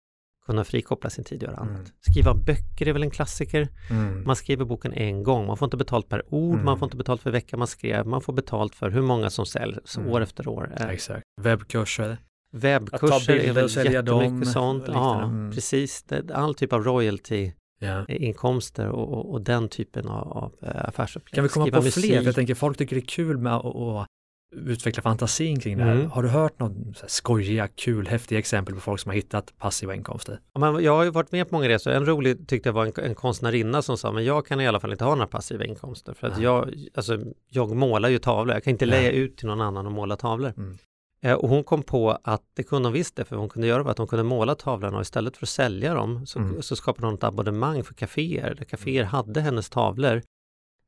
kunna 0.46 0.64
frikoppla 0.64 1.10
sin 1.10 1.24
tid 1.24 1.42
och 1.42 1.48
göra 1.48 1.56
annat. 1.56 1.78
Mm. 1.78 1.90
Skriva 2.00 2.34
böcker 2.34 2.88
är 2.88 2.92
väl 2.92 3.02
en 3.02 3.10
klassiker. 3.10 3.68
Mm. 3.90 4.24
Man 4.26 4.36
skriver 4.36 4.64
boken 4.64 4.92
en 4.92 5.22
gång, 5.22 5.46
man 5.46 5.56
får 5.56 5.66
inte 5.66 5.76
betalt 5.76 6.08
per 6.08 6.34
ord, 6.34 6.54
mm. 6.54 6.64
man 6.64 6.78
får 6.78 6.86
inte 6.86 6.96
betalt 6.96 7.22
för 7.22 7.30
vecka 7.30 7.56
man 7.56 7.66
skrev, 7.66 8.06
man 8.06 8.20
får 8.20 8.32
betalt 8.32 8.74
för 8.74 8.90
hur 8.90 9.02
många 9.02 9.30
som 9.30 9.46
säljs 9.46 9.96
mm. 9.96 10.10
år 10.10 10.20
efter 10.20 10.48
år. 10.48 10.72
Exakt. 10.90 11.22
Webbkurser. 11.40 12.18
Webbkurser 12.50 13.36
är 13.36 13.52
väl 13.52 13.68
jättemycket 13.68 14.06
dem, 14.06 14.44
sånt. 14.44 14.84
Ja, 14.86 15.24
mm. 15.24 15.52
precis. 15.52 16.04
all 16.34 16.54
typ 16.54 16.72
av 16.72 16.84
royalty 16.84 17.52
yeah. 17.80 18.04
inkomster 18.08 18.88
och, 18.88 19.12
och, 19.12 19.32
och, 19.32 19.40
den 19.42 19.68
typen 19.68 20.08
av, 20.08 20.32
av 20.32 20.54
eh, 20.62 20.88
affärsupplägg. 20.88 21.34
Kan 21.34 21.44
vi 21.44 21.48
komma 21.48 21.66
Skriva 21.66 21.82
på 21.82 21.90
fler? 21.90 22.22
Jag 22.22 22.34
tänker 22.34 22.54
folk 22.54 22.78
tycker 22.78 22.96
det 22.96 23.02
är 23.02 23.06
kul 23.06 23.38
med 23.38 23.52
att 23.52 24.06
utveckla 24.56 25.02
fantasin 25.02 25.60
kring 25.60 25.78
det 25.78 25.84
här. 25.84 25.94
Mm. 25.94 26.10
Har 26.10 26.22
du 26.22 26.28
hört 26.28 26.58
någon 26.58 26.94
skojiga, 27.06 27.68
kul, 27.68 28.06
häftiga 28.06 28.38
exempel 28.38 28.74
på 28.74 28.80
folk 28.80 29.00
som 29.00 29.08
har 29.08 29.16
hittat 29.16 29.58
passiva 29.58 29.94
inkomster? 29.94 30.40
Ja, 30.52 30.60
men 30.60 30.84
jag 30.84 30.96
har 30.96 31.04
ju 31.04 31.10
varit 31.10 31.32
med 31.32 31.48
på 31.48 31.54
många 31.54 31.68
resor. 31.68 31.90
En 31.90 32.06
rolig 32.06 32.48
tyckte 32.48 32.68
jag 32.68 32.74
var 32.74 32.86
en, 32.86 32.92
en 33.04 33.14
konstnärinna 33.14 33.82
som 33.82 33.98
sa, 33.98 34.12
men 34.12 34.24
jag 34.24 34.46
kan 34.46 34.60
i 34.60 34.68
alla 34.68 34.80
fall 34.80 34.92
inte 34.92 35.04
ha 35.04 35.14
några 35.14 35.26
passiva 35.26 35.64
inkomster. 35.64 36.14
För 36.14 36.26
att 36.26 36.40
jag, 36.40 36.74
alltså, 36.94 37.18
jag 37.48 37.76
målar 37.76 38.08
ju 38.08 38.18
tavlor, 38.18 38.54
jag 38.54 38.64
kan 38.64 38.70
inte 38.70 38.86
leja 38.86 39.10
ut 39.10 39.36
till 39.36 39.46
någon 39.46 39.60
annan 39.60 39.86
och 39.86 39.92
måla 39.92 40.16
tavlor. 40.16 40.52
Eh, 41.20 41.34
och 41.34 41.48
hon 41.48 41.64
kom 41.64 41.82
på 41.82 42.18
att 42.22 42.42
det 42.54 42.62
kunde 42.62 42.88
hon 42.88 42.92
visst 42.92 43.16
det, 43.16 43.24
för 43.24 43.36
hon 43.36 43.48
kunde 43.48 43.68
göra 43.68 43.82
var 43.82 43.90
att 43.90 43.98
hon 43.98 44.06
kunde 44.06 44.22
måla 44.24 44.54
tavlorna 44.54 44.96
och 44.96 45.02
istället 45.02 45.36
för 45.36 45.44
att 45.44 45.50
sälja 45.50 45.94
dem 45.94 46.26
så, 46.26 46.38
mm. 46.38 46.62
så 46.62 46.76
skapade 46.76 47.06
hon 47.06 47.14
ett 47.14 47.24
abonnemang 47.24 47.84
för 47.84 47.94
kaféer, 47.94 48.54
där 48.54 48.64
kaféer 48.64 49.00
mm. 49.00 49.10
hade 49.10 49.40
hennes 49.40 49.70
tavlor 49.70 50.22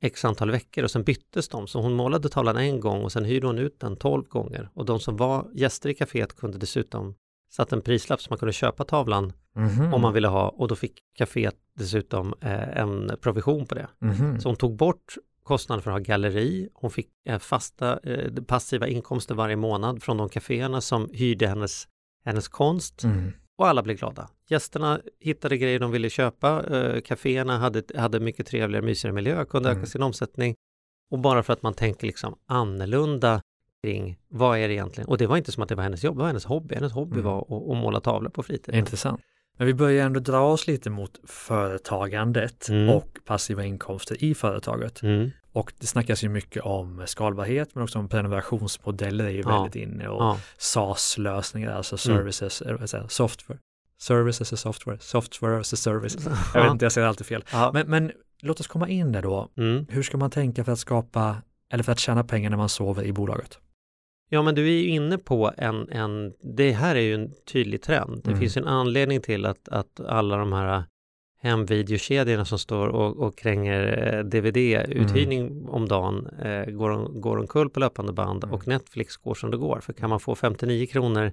x 0.01 0.25
antal 0.25 0.51
veckor 0.51 0.85
och 0.85 0.91
sen 0.91 1.03
byttes 1.03 1.49
de. 1.49 1.67
Så 1.67 1.81
hon 1.81 1.93
målade 1.93 2.29
tavlan 2.29 2.57
en 2.57 2.81
gång 2.81 3.03
och 3.03 3.13
sen 3.13 3.25
hyrde 3.25 3.47
hon 3.47 3.59
ut 3.59 3.81
den 3.81 3.97
tolv 3.97 4.25
gånger. 4.29 4.71
Och 4.75 4.85
de 4.85 5.01
som 5.01 5.17
var 5.17 5.49
gäster 5.55 5.89
i 5.89 5.95
kaféet 5.95 6.37
kunde 6.37 6.59
dessutom 6.59 7.15
satt 7.53 7.73
en 7.73 7.81
prislapp 7.81 8.21
så 8.21 8.31
man 8.31 8.39
kunde 8.39 8.53
köpa 8.53 8.85
tavlan 8.85 9.33
mm 9.57 9.95
om 9.95 10.01
man 10.01 10.13
ville 10.13 10.29
ha 10.29 10.49
och 10.49 10.69
då 10.69 10.77
fick 10.77 10.99
kaféet 11.19 11.57
dessutom 11.75 12.35
eh, 12.41 12.79
en 12.79 13.13
provision 13.21 13.67
på 13.67 13.75
det. 13.75 13.89
mm 14.03 14.41
Så 14.41 14.49
hon 14.49 14.57
tog 14.57 14.77
bort 14.77 15.15
kostnaden 15.51 15.83
för 15.83 15.91
att 15.91 15.95
ha 15.95 16.01
galleri. 16.01 16.69
Hon 16.75 16.91
fick 16.91 17.09
eh, 17.29 17.39
fasta 17.39 17.99
eh, 18.03 18.33
passiva 18.47 18.89
inkomster 18.89 19.35
varje 19.35 19.57
månad 19.57 20.03
från 20.03 20.17
de 20.17 20.29
kaféerna 20.29 20.81
som 20.81 21.11
hyrde 21.13 21.47
hennes, 21.47 21.89
hennes 22.25 22.49
konst. 22.49 23.05
Mm. 23.05 23.33
Och 23.59 23.69
alla 23.69 23.83
blev 23.83 23.97
glada. 23.97 24.29
Gästerna 24.49 25.01
hittade 25.21 25.57
grejer 25.57 25.79
de 25.79 25.91
ville 25.91 26.11
köpa. 26.11 26.65
Eh, 26.77 27.01
kaféerna 27.01 27.59
hade, 27.59 27.83
hade 27.97 28.21
mycket 28.21 28.47
trevligare, 28.47 28.85
mysigare 28.85 29.15
miljö, 29.15 29.45
kunde 29.45 29.69
mm. 29.69 29.79
öka 29.79 29.91
sin 29.91 30.03
omsättning. 30.03 30.55
Och 31.11 31.19
bara 31.19 31.43
för 31.43 31.53
att 31.53 31.63
man 31.63 31.75
tänker 31.75 32.07
liksom 32.07 32.35
annorlunda 32.47 33.43
kring 33.83 34.19
vad 34.29 34.59
är 34.59 34.69
det 34.69 34.75
egentligen? 34.75 35.09
Och 35.09 35.19
det 35.19 35.27
var 35.27 35.37
inte 35.37 35.53
som 35.53 35.63
att 35.63 35.69
det 35.69 35.75
var 35.75 35.83
hennes 35.83 36.05
jobb, 36.05 36.17
det 36.17 36.21
var 36.21 36.27
hennes 36.27 36.45
hobby. 36.45 36.75
Hennes 36.75 36.93
hobby 36.93 37.13
mm. 37.13 37.25
var 37.25 37.41
att, 37.41 37.71
att 37.71 37.83
måla 37.83 38.01
tavlor 38.01 38.31
på 38.31 38.43
fritiden. 38.43 38.79
Intressant. 38.79 39.21
Men 39.61 39.67
vi 39.67 39.75
börjar 39.75 40.07
ändå 40.07 40.21
dra 40.21 40.41
oss 40.41 40.67
lite 40.67 40.91
mot 40.91 41.21
företagandet 41.25 42.69
mm. 42.69 42.91
och 42.91 43.19
passiva 43.25 43.65
inkomster 43.65 44.25
i 44.25 44.35
företaget. 44.35 45.03
Mm. 45.03 45.31
Och 45.53 45.73
det 45.79 45.87
snackas 45.87 46.25
ju 46.25 46.29
mycket 46.29 46.63
om 46.63 47.03
skalbarhet 47.07 47.75
men 47.75 47.85
också 47.85 47.99
om 47.99 48.09
prenumerationsmodeller 48.09 49.25
är 49.25 49.31
ju 49.31 49.41
ja. 49.41 49.49
väldigt 49.49 49.77
inne 49.77 50.09
och 50.09 50.23
ja. 50.23 50.39
SaaS-lösningar, 50.59 51.73
alltså 51.73 52.11
mm. 52.11 52.19
services, 52.19 52.63
mm. 52.63 53.09
software. 53.09 53.59
Services 53.99 54.53
as 54.53 54.61
software, 54.61 54.99
software 55.01 55.61
as 55.61 55.73
a 55.73 55.77
service. 55.77 56.17
Jag 56.55 56.63
vet 56.63 56.73
inte, 56.73 56.85
jag 56.85 56.93
säger 56.93 57.07
alltid 57.07 57.27
fel. 57.27 57.45
Ja. 57.53 57.71
Men, 57.75 57.87
men, 57.87 58.13
låt 58.43 58.61
oss 58.61 58.67
komma 58.67 58.89
in 58.89 59.13
där 59.13 59.23
då. 59.23 59.49
Mm. 59.57 59.87
Hur 59.89 60.03
ska 60.03 60.17
man 60.17 60.31
tänka 60.31 60.65
för 60.65 60.73
att 60.73 60.79
skapa, 60.79 61.43
eller 61.73 61.85
för 61.85 61.93
att 61.93 61.99
tjäna 61.99 62.25
pengar 62.25 62.51
när 62.51 62.57
man 62.57 62.69
sover 62.69 63.05
i 63.05 63.13
bolaget? 63.13 63.59
Ja, 64.29 64.43
men 64.43 64.55
du 64.55 64.67
är 64.67 64.73
ju 64.73 64.87
inne 64.87 65.19
på 65.19 65.53
en, 65.57 65.89
en 65.89 66.33
det 66.41 66.73
här 66.73 66.97
är 66.97 67.01
ju 67.01 67.15
en 67.15 67.33
tydlig 67.53 67.83
trend. 67.83 68.21
Det 68.25 68.31
mm. 68.31 68.41
finns 68.41 68.57
en 68.57 68.67
anledning 68.67 69.21
till 69.21 69.47
att, 69.47 69.69
att 69.69 70.01
alla 70.01 70.37
de 70.37 70.53
här 70.53 70.85
hemvideokedjorna 71.43 72.45
som 72.45 72.59
står 72.59 72.89
och, 72.89 73.17
och 73.17 73.39
kränger 73.39 74.15
eh, 74.15 74.25
DVD-uthyrning 74.25 75.41
mm. 75.41 75.69
om 75.69 75.89
dagen 75.89 76.27
eh, 76.27 76.65
går, 76.65 77.21
går 77.21 77.37
omkull 77.37 77.71
på 77.71 77.81
löpande 77.81 78.13
band 78.13 78.45
mm. 78.45 78.55
och 78.55 78.69
Netflix 78.69 79.17
går 79.17 79.35
som 79.35 79.51
det 79.51 79.57
går. 79.57 79.81
För 79.81 79.93
kan 79.93 80.11
man 80.11 80.21
få 80.21 80.35
59 80.35 80.87
kronor 80.87 81.33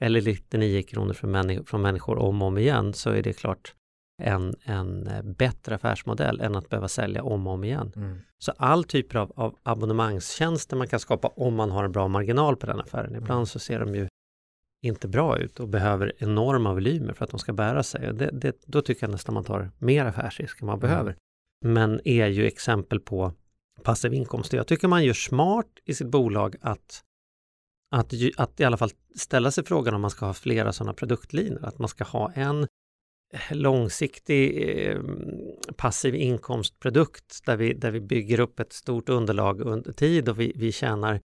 eller 0.00 0.22
99 0.22 0.82
kronor 0.82 1.12
från, 1.12 1.30
människor, 1.30 1.64
från 1.64 1.82
människor 1.82 2.18
om 2.18 2.42
och 2.42 2.48
om 2.48 2.58
igen 2.58 2.94
så 2.94 3.10
är 3.10 3.22
det 3.22 3.32
klart 3.32 3.74
en, 4.22 4.54
en 4.64 5.06
eh, 5.06 5.22
bättre 5.22 5.74
affärsmodell 5.74 6.40
än 6.40 6.56
att 6.56 6.68
behöva 6.68 6.88
sälja 6.88 7.22
om 7.22 7.46
och 7.46 7.52
om 7.52 7.64
igen. 7.64 7.92
Mm. 7.96 8.18
Så 8.38 8.52
all 8.56 8.84
typ 8.84 9.14
av, 9.14 9.32
av 9.36 9.56
abonnemangstjänster 9.62 10.76
man 10.76 10.88
kan 10.88 11.00
skapa 11.00 11.28
om 11.28 11.54
man 11.54 11.70
har 11.70 11.84
en 11.84 11.92
bra 11.92 12.08
marginal 12.08 12.56
på 12.56 12.66
den 12.66 12.80
affären. 12.80 13.14
Ibland 13.14 13.38
mm. 13.38 13.46
så 13.46 13.58
ser 13.58 13.80
de 13.80 13.94
ju 13.94 14.08
inte 14.82 15.08
bra 15.08 15.38
ut 15.38 15.60
och 15.60 15.68
behöver 15.68 16.12
enorma 16.18 16.74
volymer 16.74 17.12
för 17.12 17.24
att 17.24 17.30
de 17.30 17.40
ska 17.40 17.52
bära 17.52 17.82
sig. 17.82 18.14
Det, 18.14 18.30
det, 18.32 18.56
då 18.66 18.82
tycker 18.82 19.06
jag 19.06 19.10
nästan 19.10 19.34
man 19.34 19.44
tar 19.44 19.70
mer 19.78 20.04
affärsrisk 20.04 20.60
än 20.60 20.66
man 20.66 20.78
mm. 20.78 20.88
behöver. 20.88 21.16
Men 21.64 22.00
är 22.04 22.26
ju 22.26 22.46
exempel 22.46 23.00
på 23.00 23.32
passiv 23.82 24.14
inkomst. 24.14 24.52
Jag 24.52 24.66
tycker 24.66 24.88
man 24.88 25.04
gör 25.04 25.14
smart 25.14 25.66
i 25.84 25.94
sitt 25.94 26.08
bolag 26.08 26.56
att, 26.60 27.02
att, 27.90 28.12
att 28.36 28.60
i 28.60 28.64
alla 28.64 28.76
fall 28.76 28.90
ställa 29.16 29.50
sig 29.50 29.64
frågan 29.64 29.94
om 29.94 30.00
man 30.00 30.10
ska 30.10 30.26
ha 30.26 30.34
flera 30.34 30.72
sådana 30.72 30.94
produktlinjer. 30.94 31.64
Att 31.64 31.78
man 31.78 31.88
ska 31.88 32.04
ha 32.04 32.32
en 32.32 32.66
långsiktig 33.50 34.70
eh, 34.78 35.00
passiv 35.76 36.14
inkomstprodukt 36.14 37.44
där 37.46 37.56
vi, 37.56 37.74
där 37.74 37.90
vi 37.90 38.00
bygger 38.00 38.40
upp 38.40 38.60
ett 38.60 38.72
stort 38.72 39.08
underlag 39.08 39.60
under 39.60 39.92
tid 39.92 40.28
och 40.28 40.40
vi, 40.40 40.52
vi 40.56 40.72
tjänar 40.72 41.20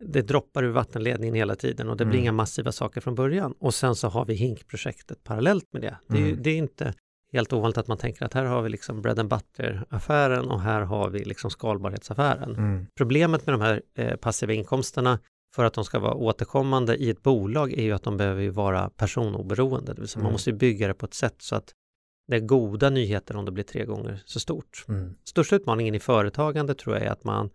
det 0.00 0.22
droppar 0.22 0.64
ur 0.64 0.70
vattenledningen 0.70 1.34
hela 1.34 1.54
tiden 1.54 1.88
och 1.88 1.96
det 1.96 2.04
blir 2.04 2.14
mm. 2.14 2.22
inga 2.22 2.32
massiva 2.32 2.72
saker 2.72 3.00
från 3.00 3.14
början. 3.14 3.54
Och 3.58 3.74
sen 3.74 3.94
så 3.94 4.08
har 4.08 4.24
vi 4.24 4.34
hinkprojektet 4.34 5.24
parallellt 5.24 5.72
med 5.72 5.82
det. 5.82 5.96
Det 6.08 6.18
är, 6.18 6.28
mm. 6.28 6.42
det 6.42 6.50
är 6.50 6.56
inte 6.56 6.94
helt 7.32 7.52
ovanligt 7.52 7.78
att 7.78 7.88
man 7.88 7.98
tänker 7.98 8.24
att 8.24 8.34
här 8.34 8.44
har 8.44 8.62
vi 8.62 8.68
liksom 8.68 9.02
bread 9.02 9.18
and 9.18 9.30
butter-affären 9.30 10.48
och 10.48 10.60
här 10.60 10.80
har 10.80 11.10
vi 11.10 11.24
liksom 11.24 11.50
skalbarhetsaffären. 11.50 12.56
Mm. 12.56 12.86
Problemet 12.96 13.46
med 13.46 13.54
de 13.54 13.60
här 13.60 13.82
eh, 13.94 14.16
passiva 14.16 14.52
inkomsterna 14.52 15.18
för 15.54 15.64
att 15.64 15.74
de 15.74 15.84
ska 15.84 15.98
vara 15.98 16.14
återkommande 16.14 16.96
i 16.96 17.10
ett 17.10 17.22
bolag 17.22 17.72
är 17.72 17.82
ju 17.82 17.92
att 17.92 18.02
de 18.02 18.16
behöver 18.16 18.48
vara 18.50 18.90
personoberoende. 18.90 19.94
Det 19.94 20.00
vill 20.00 20.08
säga 20.08 20.20
man 20.20 20.26
mm. 20.26 20.32
måste 20.32 20.52
bygga 20.52 20.88
det 20.88 20.94
på 20.94 21.06
ett 21.06 21.14
sätt 21.14 21.36
så 21.38 21.56
att 21.56 21.72
det 22.28 22.36
är 22.36 22.40
goda 22.40 22.90
nyheter 22.90 23.36
om 23.36 23.44
det 23.44 23.52
blir 23.52 23.64
tre 23.64 23.84
gånger 23.84 24.22
så 24.24 24.40
stort. 24.40 24.84
Mm. 24.88 25.14
Största 25.24 25.56
utmaningen 25.56 25.94
i 25.94 26.00
företagande 26.00 26.74
tror 26.74 26.96
jag 26.96 27.04
är 27.04 27.10
att 27.10 27.24
man 27.24 27.50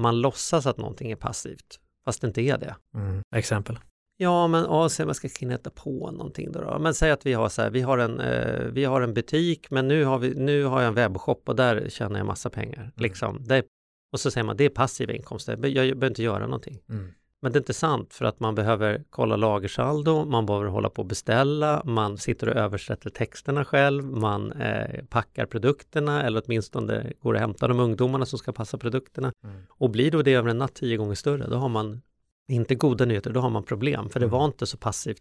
man 0.00 0.20
låtsas 0.20 0.66
att 0.66 0.76
någonting 0.76 1.10
är 1.10 1.16
passivt, 1.16 1.80
fast 2.04 2.20
det 2.20 2.26
inte 2.26 2.42
är 2.42 2.58
det. 2.58 2.76
Mm. 2.94 3.22
Exempel? 3.36 3.78
Ja, 4.16 4.46
men 4.46 4.62
ja, 4.62 4.88
så 4.88 5.06
man 5.06 5.14
ska 5.14 5.28
knäta 5.28 5.70
på 5.70 6.10
någonting 6.10 6.52
då, 6.52 6.60
då. 6.60 6.78
Men 6.78 6.94
säg 6.94 7.10
att 7.10 7.26
vi 7.26 7.32
har 7.32 7.48
så 7.48 7.62
här, 7.62 7.70
vi 7.70 7.80
har 7.80 7.98
en, 7.98 8.20
eh, 8.20 8.60
vi 8.60 8.84
har 8.84 9.00
en 9.00 9.14
butik, 9.14 9.70
men 9.70 9.88
nu 9.88 10.04
har, 10.04 10.18
vi, 10.18 10.34
nu 10.34 10.64
har 10.64 10.80
jag 10.80 10.88
en 10.88 10.94
webbshop 10.94 11.48
och 11.48 11.56
där 11.56 11.88
tjänar 11.88 12.18
jag 12.18 12.26
massa 12.26 12.50
pengar. 12.50 12.80
Mm. 12.80 12.92
Liksom. 12.96 13.44
Det, 13.44 13.64
och 14.12 14.20
så 14.20 14.30
säger 14.30 14.44
man, 14.44 14.56
det 14.56 14.64
är 14.64 14.68
passiva 14.68 15.12
inkomster, 15.12 15.52
jag, 15.62 15.70
jag 15.70 15.98
behöver 15.98 16.06
inte 16.06 16.22
göra 16.22 16.44
någonting. 16.44 16.78
Mm. 16.88 17.12
Men 17.42 17.52
det 17.52 17.56
är 17.56 17.60
inte 17.60 17.74
sant 17.74 18.14
för 18.14 18.24
att 18.24 18.40
man 18.40 18.54
behöver 18.54 19.04
kolla 19.10 19.36
lagersaldo, 19.36 20.24
man 20.24 20.46
behöver 20.46 20.66
hålla 20.66 20.90
på 20.90 21.02
och 21.02 21.08
beställa, 21.08 21.82
man 21.84 22.18
sitter 22.18 22.48
och 22.48 22.56
översätter 22.56 23.10
texterna 23.10 23.64
själv, 23.64 24.04
man 24.04 24.52
eh, 24.52 25.04
packar 25.04 25.46
produkterna 25.46 26.22
eller 26.22 26.42
åtminstone 26.46 27.12
går 27.20 27.34
och 27.34 27.40
hämtar 27.40 27.68
de 27.68 27.80
ungdomarna 27.80 28.26
som 28.26 28.38
ska 28.38 28.52
passa 28.52 28.78
produkterna. 28.78 29.32
Mm. 29.44 29.56
Och 29.68 29.90
blir 29.90 30.10
då 30.10 30.22
det 30.22 30.34
över 30.34 30.50
en 30.50 30.58
natt 30.58 30.74
tio 30.74 30.96
gånger 30.96 31.14
större, 31.14 31.46
då 31.46 31.56
har 31.56 31.68
man 31.68 32.02
inte 32.48 32.74
goda 32.74 33.04
nyheter, 33.04 33.30
då 33.30 33.40
har 33.40 33.50
man 33.50 33.62
problem, 33.62 34.10
för 34.10 34.20
det 34.20 34.26
mm. 34.26 34.38
var 34.38 34.44
inte 34.44 34.66
så 34.66 34.76
passivt. 34.76 35.18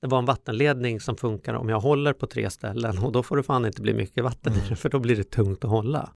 Det 0.00 0.08
var 0.08 0.18
en 0.18 0.24
vattenledning 0.24 1.00
som 1.00 1.16
funkar 1.16 1.54
om 1.54 1.68
jag 1.68 1.80
håller 1.80 2.12
på 2.12 2.26
tre 2.26 2.50
ställen 2.50 2.98
och 2.98 3.12
då 3.12 3.22
får 3.22 3.36
det 3.36 3.42
fan 3.42 3.66
inte 3.66 3.82
bli 3.82 3.94
mycket 3.94 4.24
vatten 4.24 4.52
mm. 4.52 4.64
i 4.64 4.68
det, 4.68 4.76
för 4.76 4.88
då 4.88 4.98
blir 4.98 5.16
det 5.16 5.30
tungt 5.30 5.64
att 5.64 5.70
hålla. 5.70 6.12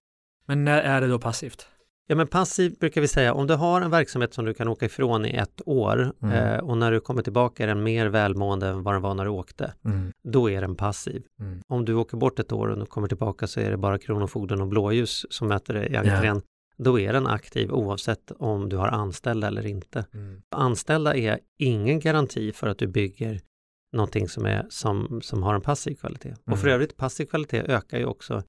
Men 0.46 0.64
när 0.64 0.82
är 0.82 1.00
det 1.00 1.06
då 1.06 1.18
passivt? 1.18 1.66
Ja 2.12 2.16
men 2.16 2.26
passiv 2.26 2.78
brukar 2.78 3.00
vi 3.00 3.08
säga, 3.08 3.34
om 3.34 3.46
du 3.46 3.54
har 3.54 3.80
en 3.80 3.90
verksamhet 3.90 4.34
som 4.34 4.44
du 4.44 4.54
kan 4.54 4.68
åka 4.68 4.86
ifrån 4.86 5.26
i 5.26 5.30
ett 5.30 5.62
år 5.66 6.12
mm. 6.22 6.34
eh, 6.34 6.58
och 6.58 6.78
när 6.78 6.92
du 6.92 7.00
kommer 7.00 7.22
tillbaka 7.22 7.62
är 7.62 7.66
den 7.66 7.82
mer 7.82 8.06
välmående 8.06 8.66
än 8.66 8.82
vad 8.82 8.94
den 8.94 9.02
var 9.02 9.14
när 9.14 9.24
du 9.24 9.30
åkte, 9.30 9.74
mm. 9.84 10.12
då 10.24 10.50
är 10.50 10.60
den 10.60 10.76
passiv. 10.76 11.22
Mm. 11.40 11.60
Om 11.68 11.84
du 11.84 11.94
åker 11.94 12.16
bort 12.16 12.38
ett 12.38 12.52
år 12.52 12.68
och 12.68 12.88
kommer 12.88 13.08
tillbaka 13.08 13.46
så 13.46 13.60
är 13.60 13.70
det 13.70 13.76
bara 13.76 13.98
Kronofogden 13.98 14.60
och 14.60 14.66
blåljus 14.66 15.26
som 15.30 15.48
möter 15.48 15.74
dig 15.74 15.92
i 15.92 15.96
entrén, 15.96 16.24
yeah. 16.24 16.40
då 16.78 17.00
är 17.00 17.12
den 17.12 17.26
aktiv 17.26 17.72
oavsett 17.72 18.32
om 18.38 18.68
du 18.68 18.76
har 18.76 18.88
anställda 18.88 19.46
eller 19.46 19.66
inte. 19.66 20.06
Mm. 20.14 20.42
Anställda 20.50 21.16
är 21.16 21.38
ingen 21.58 22.00
garanti 22.00 22.52
för 22.52 22.66
att 22.66 22.78
du 22.78 22.86
bygger 22.86 23.40
någonting 23.92 24.28
som, 24.28 24.46
är, 24.46 24.66
som, 24.68 25.20
som 25.22 25.42
har 25.42 25.54
en 25.54 25.60
passiv 25.60 25.94
kvalitet. 25.94 26.34
Och 26.44 26.58
för 26.58 26.66
mm. 26.66 26.74
övrigt, 26.74 26.96
passiv 26.96 27.24
kvalitet 27.26 27.62
ökar 27.62 27.98
ju 27.98 28.04
också 28.04 28.42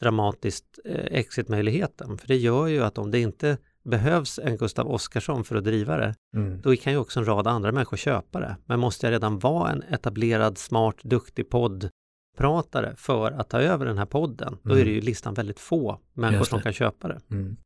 dramatiskt 0.00 0.78
eh, 0.84 1.04
exitmöjligheten. 1.10 2.18
För 2.18 2.28
det 2.28 2.36
gör 2.36 2.66
ju 2.66 2.84
att 2.84 2.98
om 2.98 3.10
det 3.10 3.20
inte 3.20 3.58
behövs 3.82 4.38
en 4.38 4.56
Gustav 4.56 4.88
Oskarsson 4.88 5.44
för 5.44 5.56
att 5.56 5.64
driva 5.64 5.96
det, 5.96 6.14
mm. 6.36 6.60
då 6.60 6.76
kan 6.76 6.92
ju 6.92 6.98
också 6.98 7.20
en 7.20 7.26
rad 7.26 7.46
andra 7.46 7.72
människor 7.72 7.96
köpa 7.96 8.40
det. 8.40 8.56
Men 8.64 8.80
måste 8.80 9.06
jag 9.06 9.12
redan 9.12 9.38
vara 9.38 9.70
en 9.70 9.82
etablerad, 9.82 10.58
smart, 10.58 10.96
duktig 11.02 11.48
poddpratare 11.50 12.94
för 12.96 13.32
att 13.32 13.50
ta 13.50 13.60
över 13.60 13.86
den 13.86 13.98
här 13.98 14.06
podden, 14.06 14.48
mm. 14.48 14.60
då 14.62 14.74
är 14.74 14.84
det 14.84 14.90
ju 14.90 15.00
listan 15.00 15.34
väldigt 15.34 15.60
få 15.60 16.00
människor 16.12 16.44
som 16.44 16.60
kan 16.60 16.72
köpa 16.72 17.08
det. 17.08 17.20
Mm. 17.30 17.56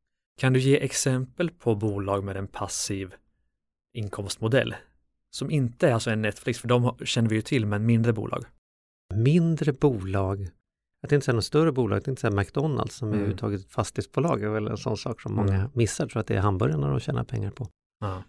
Kan 0.40 0.52
du 0.52 0.60
ge 0.60 0.84
exempel 0.84 1.50
på 1.50 1.74
bolag 1.74 2.24
med 2.24 2.36
en 2.36 2.46
passiv 2.46 3.14
inkomstmodell? 3.94 4.74
Som 5.30 5.50
inte 5.50 5.88
är 5.88 5.92
alltså 5.92 6.10
en 6.10 6.22
Netflix, 6.22 6.58
för 6.58 6.68
de 6.68 6.96
känner 7.04 7.28
vi 7.28 7.34
ju 7.34 7.42
till, 7.42 7.66
men 7.66 7.86
mindre 7.86 8.12
bolag. 8.12 8.44
mindre 9.14 9.72
bolag, 9.72 10.48
jag 11.00 11.10
tänkte 11.10 11.24
säga 11.24 11.34
något 11.34 11.44
större 11.44 11.72
bolag, 11.72 11.96
jag 11.96 12.04
tänkte 12.04 12.20
säga 12.20 12.36
McDonalds 12.36 12.94
som 12.94 13.08
mm. 13.08 13.14
är 13.14 13.18
överhuvudtaget 13.18 13.60
ett 13.60 13.72
fastighetsbolag, 13.72 14.42
är 14.42 14.48
väl 14.48 14.68
en 14.68 14.76
sån 14.76 14.96
sak 14.96 15.20
som 15.20 15.34
många 15.34 15.54
mm. 15.54 15.70
missar, 15.74 16.06
tror 16.06 16.20
att 16.20 16.26
det 16.26 16.36
är 16.36 16.40
hamburgarna 16.40 16.88
de 16.88 17.00
tjänar 17.00 17.24
pengar 17.24 17.50
på. 17.50 17.68
Ja. 18.00 18.22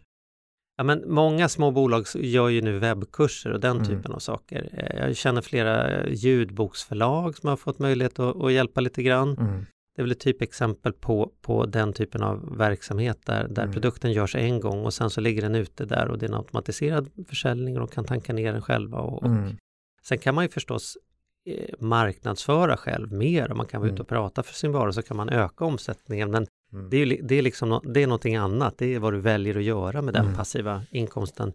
Ja, 0.78 0.84
men 0.84 1.04
många 1.14 1.50
små 1.50 1.72
bolag 1.72 2.06
gör 2.16 2.50
ju 2.50 2.62
nu 2.62 2.80
webbkurser 2.80 3.52
och 3.52 3.60
den 3.60 3.78
mm. 3.78 3.88
typen 3.88 4.12
av 4.12 4.20
saker. 4.20 4.70
Eh, 4.74 5.08
jag 5.08 5.16
känner 5.16 5.42
flera 5.42 6.08
ljudboksförlag 6.10 7.38
som 7.38 7.50
har 7.50 7.58
fått 7.58 7.80
möjlighet 7.80 8.20
att, 8.20 8.42
att 8.42 8.52
hjälpa 8.52 8.82
lite 8.82 9.04
grann. 9.04 9.38
Mm. 9.38 9.66
Det 9.96 10.02
är 10.02 10.04
väl 10.04 10.12
ett 10.12 10.20
typexempel 10.20 10.94
på, 10.94 11.32
på 11.42 11.66
den 11.66 11.94
typen 11.94 12.24
av 12.24 12.58
verksamhet 12.58 13.26
där, 13.26 13.48
där 13.48 13.64
mm. 13.64 13.74
produkten 13.74 14.12
görs 14.12 14.36
en 14.36 14.60
gång 14.60 14.86
och 14.86 14.94
sen 14.94 15.10
så 15.10 15.22
ligger 15.22 15.42
den 15.42 15.56
ute 15.56 15.86
där 15.86 16.08
och 16.08 16.18
det 16.18 16.26
är 16.26 16.30
en 16.30 16.36
automatiserad 16.36 17.10
försäljning 17.28 17.74
och 17.74 17.80
de 17.80 17.88
kan 17.88 18.06
tanka 18.06 18.34
ner 18.34 18.54
den 18.54 18.62
själva. 18.62 18.98
Och, 18.98 19.26
mm. 19.26 19.48
och 20.00 20.06
sen 20.06 20.18
kan 20.18 20.36
man 20.36 20.44
ju 20.44 20.50
förstås 20.50 20.98
marknadsföra 21.80 22.78
själv 22.78 23.12
mer 23.12 23.52
och 23.52 23.58
man 23.58 23.66
kan 23.66 23.82
vara 23.82 23.88
ute 23.88 23.96
mm. 23.96 24.02
och 24.02 24.08
prata 24.08 24.44
för 24.44 24.54
sin 24.54 24.72
vara 24.72 24.94
så 24.94 25.02
kan 25.02 25.18
man 25.18 25.30
öka 25.30 25.66
omsättningen. 25.66 26.32
Men 26.32 26.48
mm. 26.74 26.90
det, 26.90 26.98
är, 26.98 27.22
det, 27.24 27.36
är 27.36 27.42
liksom, 27.42 27.82
det 27.84 28.04
är 28.04 28.08
någonting 28.08 28.36
annat, 28.36 28.78
det 28.78 28.96
är 28.96 29.00
vad 29.00 29.14
du 29.14 29.20
väljer 29.20 29.58
att 29.58 29.64
göra 29.64 30.02
med 30.02 30.14
den 30.14 30.26
mm. 30.26 30.36
passiva 30.36 30.84
inkomsten 30.92 31.54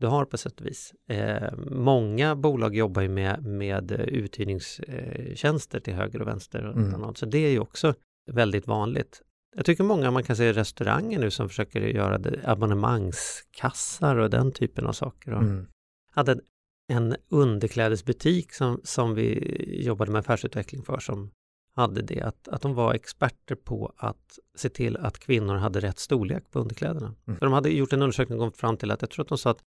du 0.00 0.06
har 0.06 0.24
på 0.24 0.38
sätt 0.38 0.60
och 0.60 0.66
vis. 0.66 0.94
Eh, 1.08 1.52
många 1.70 2.36
bolag 2.36 2.76
jobbar 2.76 3.02
ju 3.02 3.08
med, 3.08 3.44
med 3.44 3.90
uthyrningstjänster 3.92 5.80
till 5.80 5.94
höger 5.94 6.22
och 6.22 6.28
vänster. 6.28 6.66
Och 6.66 6.76
mm. 6.76 7.14
Så 7.14 7.26
det 7.26 7.38
är 7.38 7.50
ju 7.50 7.58
också 7.58 7.94
väldigt 8.30 8.66
vanligt. 8.66 9.22
Jag 9.56 9.64
tycker 9.64 9.84
många, 9.84 10.10
man 10.10 10.22
kan 10.22 10.36
se 10.36 10.52
restauranger 10.52 11.18
nu 11.18 11.30
som 11.30 11.48
försöker 11.48 11.80
göra 11.80 12.18
det, 12.18 12.40
abonnemangskassar 12.44 14.16
och 14.16 14.30
den 14.30 14.52
typen 14.52 14.86
av 14.86 14.92
saker. 14.92 15.34
Och 15.34 15.42
mm. 15.42 15.66
hade 16.10 16.40
en 16.88 17.16
underklädesbutik 17.28 18.52
som, 18.52 18.80
som 18.84 19.14
vi 19.14 19.84
jobbade 19.84 20.12
med 20.12 20.18
affärsutveckling 20.18 20.82
för 20.82 20.98
som 20.98 21.30
hade 21.74 22.02
det, 22.02 22.20
att, 22.20 22.48
att 22.48 22.62
de 22.62 22.74
var 22.74 22.94
experter 22.94 23.54
på 23.54 23.92
att 23.96 24.38
se 24.54 24.68
till 24.68 24.96
att 24.96 25.18
kvinnor 25.18 25.54
hade 25.54 25.80
rätt 25.80 25.98
storlek 25.98 26.50
på 26.50 26.58
underkläderna. 26.60 27.14
Mm. 27.26 27.38
För 27.38 27.46
de 27.46 27.52
hade 27.52 27.70
gjort 27.70 27.92
en 27.92 28.02
undersökning 28.02 28.38
och 28.38 28.42
kommit 28.42 28.56
fram 28.56 28.76
till 28.76 28.90
att, 28.90 29.02
jag 29.02 29.10
tror 29.10 29.24
att 29.24 29.28
de 29.28 29.38
sa 29.38 29.50
att 29.50 29.62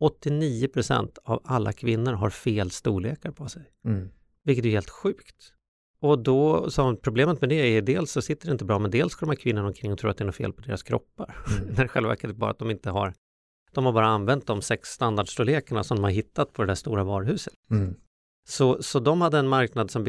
89% 0.00 1.18
av 1.24 1.42
alla 1.44 1.72
kvinnor 1.72 2.12
har 2.12 2.30
fel 2.30 2.70
storlekar 2.70 3.30
på 3.30 3.48
sig. 3.48 3.62
Mm. 3.84 4.08
Vilket 4.42 4.64
är 4.64 4.70
helt 4.70 4.90
sjukt. 4.90 5.52
Och 6.00 6.18
då, 6.18 6.70
så 6.70 6.96
problemet 6.96 7.40
med 7.40 7.50
det 7.50 7.54
är 7.54 7.82
dels 7.82 8.12
så 8.12 8.22
sitter 8.22 8.46
det 8.46 8.52
inte 8.52 8.64
bra, 8.64 8.78
men 8.78 8.90
dels 8.90 9.14
går 9.14 9.26
de 9.26 9.30
här 9.30 9.36
kvinnorna 9.36 9.66
omkring 9.66 9.92
och 9.92 9.98
tror 9.98 10.10
att 10.10 10.16
det 10.16 10.24
är 10.24 10.26
något 10.26 10.36
fel 10.36 10.52
på 10.52 10.62
deras 10.62 10.82
kroppar. 10.82 11.36
Mm. 11.58 11.68
När 11.76 11.82
det 11.82 11.88
själva 11.88 12.08
verket 12.08 12.30
är 12.30 12.34
bara 12.34 12.50
att 12.50 12.58
de 12.58 12.70
inte 12.70 12.90
har, 12.90 13.14
de 13.76 13.86
har 13.86 13.92
bara 13.92 14.06
använt 14.06 14.46
de 14.46 14.62
sex 14.62 14.88
standardstorlekarna 14.88 15.84
som 15.84 15.96
de 15.96 16.04
har 16.04 16.10
hittat 16.10 16.52
på 16.52 16.62
det 16.62 16.66
där 16.66 16.74
stora 16.74 17.04
varuhuset. 17.04 17.54
Mm. 17.70 17.94
Så, 18.48 18.82
så 18.82 19.00
de 19.00 19.20
hade 19.20 19.38
en 19.38 19.48
marknad 19.48 19.90
som 19.90 20.04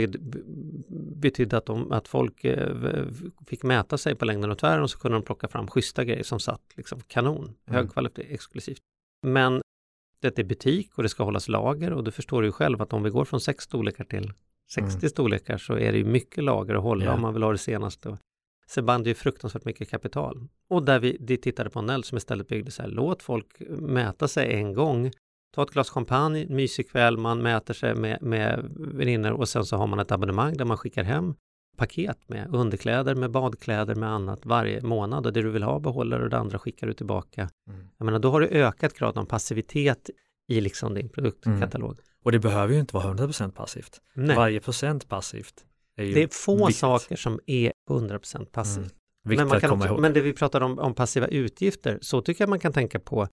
betydde 1.15 1.58
att, 1.58 1.65
de, 1.65 1.91
att 1.91 2.08
folk 2.08 2.43
eh, 2.43 3.06
fick 3.47 3.63
mäta 3.63 3.97
sig 3.97 4.15
på 4.15 4.25
längden 4.25 4.51
och 4.51 4.58
tvären 4.58 4.84
och 4.84 4.89
så 4.89 4.99
kunde 4.99 5.17
de 5.17 5.23
plocka 5.23 5.47
fram 5.47 5.67
schyssta 5.67 6.03
grejer 6.03 6.23
som 6.23 6.39
satt 6.39 6.62
liksom 6.75 7.01
kanon, 7.08 7.43
mm. 7.43 7.56
hög 7.65 7.91
kvalitet, 7.91 8.34
exklusivt. 8.34 8.82
Men 9.27 9.62
det 10.21 10.39
är 10.39 10.43
butik 10.43 10.97
och 10.97 11.03
det 11.03 11.10
ska 11.10 11.23
hållas 11.23 11.47
lager 11.47 11.93
och 11.93 12.03
du 12.03 12.12
förstår 12.12 12.45
ju 12.45 12.51
själv 12.51 12.82
att 12.82 12.93
om 12.93 13.03
vi 13.03 13.10
går 13.10 13.25
från 13.25 13.41
sex 13.41 13.63
storlekar 13.63 14.03
till 14.03 14.34
60 14.71 14.97
mm. 14.97 15.10
storlekar 15.10 15.58
så 15.58 15.73
är 15.73 15.91
det 15.91 15.97
ju 15.97 16.06
mycket 16.06 16.43
lager 16.43 16.75
att 16.75 16.84
hålla 16.84 17.03
yeah. 17.03 17.15
om 17.15 17.21
man 17.21 17.34
vill 17.34 17.43
ha 17.43 17.51
det 17.51 17.58
senaste. 17.58 18.17
Så 18.69 18.82
band 18.82 19.08
ju 19.08 19.13
fruktansvärt 19.13 19.65
mycket 19.65 19.89
kapital. 19.89 20.47
Och 20.69 20.84
där 20.84 20.99
vi, 20.99 21.17
vi 21.19 21.38
tittade 21.38 21.69
på 21.69 21.82
Nell 21.82 22.03
som 22.03 22.17
istället 22.17 22.47
byggde 22.47 22.71
så 22.71 22.82
här, 22.82 22.89
låt 22.89 23.23
folk 23.23 23.60
mäta 23.69 24.27
sig 24.27 24.53
en 24.53 24.73
gång, 24.73 25.12
ta 25.56 25.63
ett 25.63 25.71
glas 25.71 25.89
champagne, 25.89 26.45
mysig 26.49 26.89
kväll, 26.89 27.17
man 27.17 27.41
mäter 27.41 27.73
sig 27.73 27.95
med, 27.95 28.21
med 28.21 28.71
vänner 28.77 29.32
och 29.32 29.49
sen 29.49 29.65
så 29.65 29.77
har 29.77 29.88
man 29.88 29.99
ett 29.99 30.12
abonnemang 30.12 30.58
där 30.58 30.65
man 30.65 30.77
skickar 30.77 31.03
hem 31.03 31.34
paket 31.77 32.30
med 32.30 32.56
underkläder, 32.56 33.15
med 33.15 33.32
badkläder, 33.32 33.95
med 33.95 34.10
annat 34.10 34.45
varje 34.45 34.82
månad 34.82 35.25
och 35.25 35.34
det 35.34 35.41
du 35.41 35.49
vill 35.49 35.63
ha 35.63 35.80
behåller 35.80 36.21
och 36.21 36.30
det 36.30 36.38
andra 36.38 36.60
skickar 36.60 36.88
du 36.88 36.93
tillbaka. 36.93 37.49
Mm. 37.69 37.88
Jag 37.97 38.06
menar, 38.06 38.19
då 38.19 38.32
har 38.32 38.41
du 38.41 38.47
ökat 38.47 38.93
graden 38.93 39.21
av 39.21 39.25
passivitet 39.25 40.10
i 40.47 40.62
liksom 40.62 40.93
din 40.93 41.10
produktkatalog. 41.10 41.91
Mm. 41.91 42.03
Och 42.23 42.32
det 42.32 42.39
behöver 42.39 42.73
ju 42.73 42.80
inte 42.80 42.95
vara 42.95 43.13
100% 43.13 43.51
passivt. 43.51 44.01
Nej. 44.13 44.36
Varje 44.36 44.60
procent 44.60 45.10
passivt. 45.10 45.65
Är 45.97 46.13
det 46.13 46.23
är 46.23 46.27
få 46.27 46.55
viktigt. 46.55 46.75
saker 46.75 47.15
som 47.15 47.39
är 47.45 47.71
100% 47.89 48.45
passivt. 48.45 48.77
Mm. 48.77 49.38
Men, 49.38 49.47
man 49.47 49.60
kan 49.60 49.71
också, 49.71 49.97
men 49.97 50.13
det 50.13 50.21
vi 50.21 50.33
pratar 50.33 50.62
om, 50.62 50.79
om 50.79 50.93
passiva 50.93 51.27
utgifter, 51.27 51.99
så 52.01 52.21
tycker 52.21 52.41
jag 52.41 52.49
man 52.49 52.60
kan 52.60 52.73
tänka 52.73 52.99
på 52.99 53.27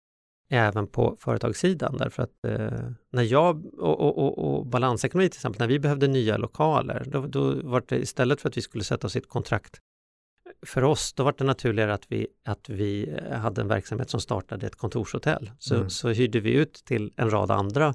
även 0.50 0.86
på 0.86 1.16
företagssidan 1.20 1.96
därför 1.96 2.22
att 2.22 2.44
eh, 2.46 2.90
när 3.12 3.22
jag 3.22 3.66
och, 3.66 4.00
och, 4.00 4.18
och, 4.18 4.38
och, 4.38 4.66
balansekonomi 4.66 5.28
till 5.28 5.38
exempel, 5.38 5.60
när 5.60 5.68
vi 5.68 5.78
behövde 5.78 6.06
nya 6.06 6.36
lokaler, 6.36 7.04
då, 7.06 7.26
då 7.26 7.54
var 7.62 7.82
det 7.88 7.98
istället 7.98 8.40
för 8.40 8.48
att 8.48 8.56
vi 8.56 8.62
skulle 8.62 8.84
sätta 8.84 9.06
oss 9.06 9.16
i 9.16 9.18
ett 9.18 9.28
kontrakt 9.28 9.80
för 10.66 10.84
oss, 10.84 11.12
då 11.12 11.24
var 11.24 11.34
det 11.38 11.44
naturligare 11.44 11.94
att 11.94 12.04
vi, 12.08 12.26
att 12.44 12.68
vi 12.68 13.08
eh, 13.08 13.38
hade 13.38 13.60
en 13.60 13.68
verksamhet 13.68 14.10
som 14.10 14.20
startade 14.20 14.66
ett 14.66 14.76
kontorshotell. 14.76 15.50
Så, 15.58 15.74
mm. 15.74 15.90
så 15.90 16.08
hyrde 16.08 16.40
vi 16.40 16.52
ut 16.52 16.74
till 16.74 17.12
en 17.16 17.30
rad 17.30 17.50
andra 17.50 17.94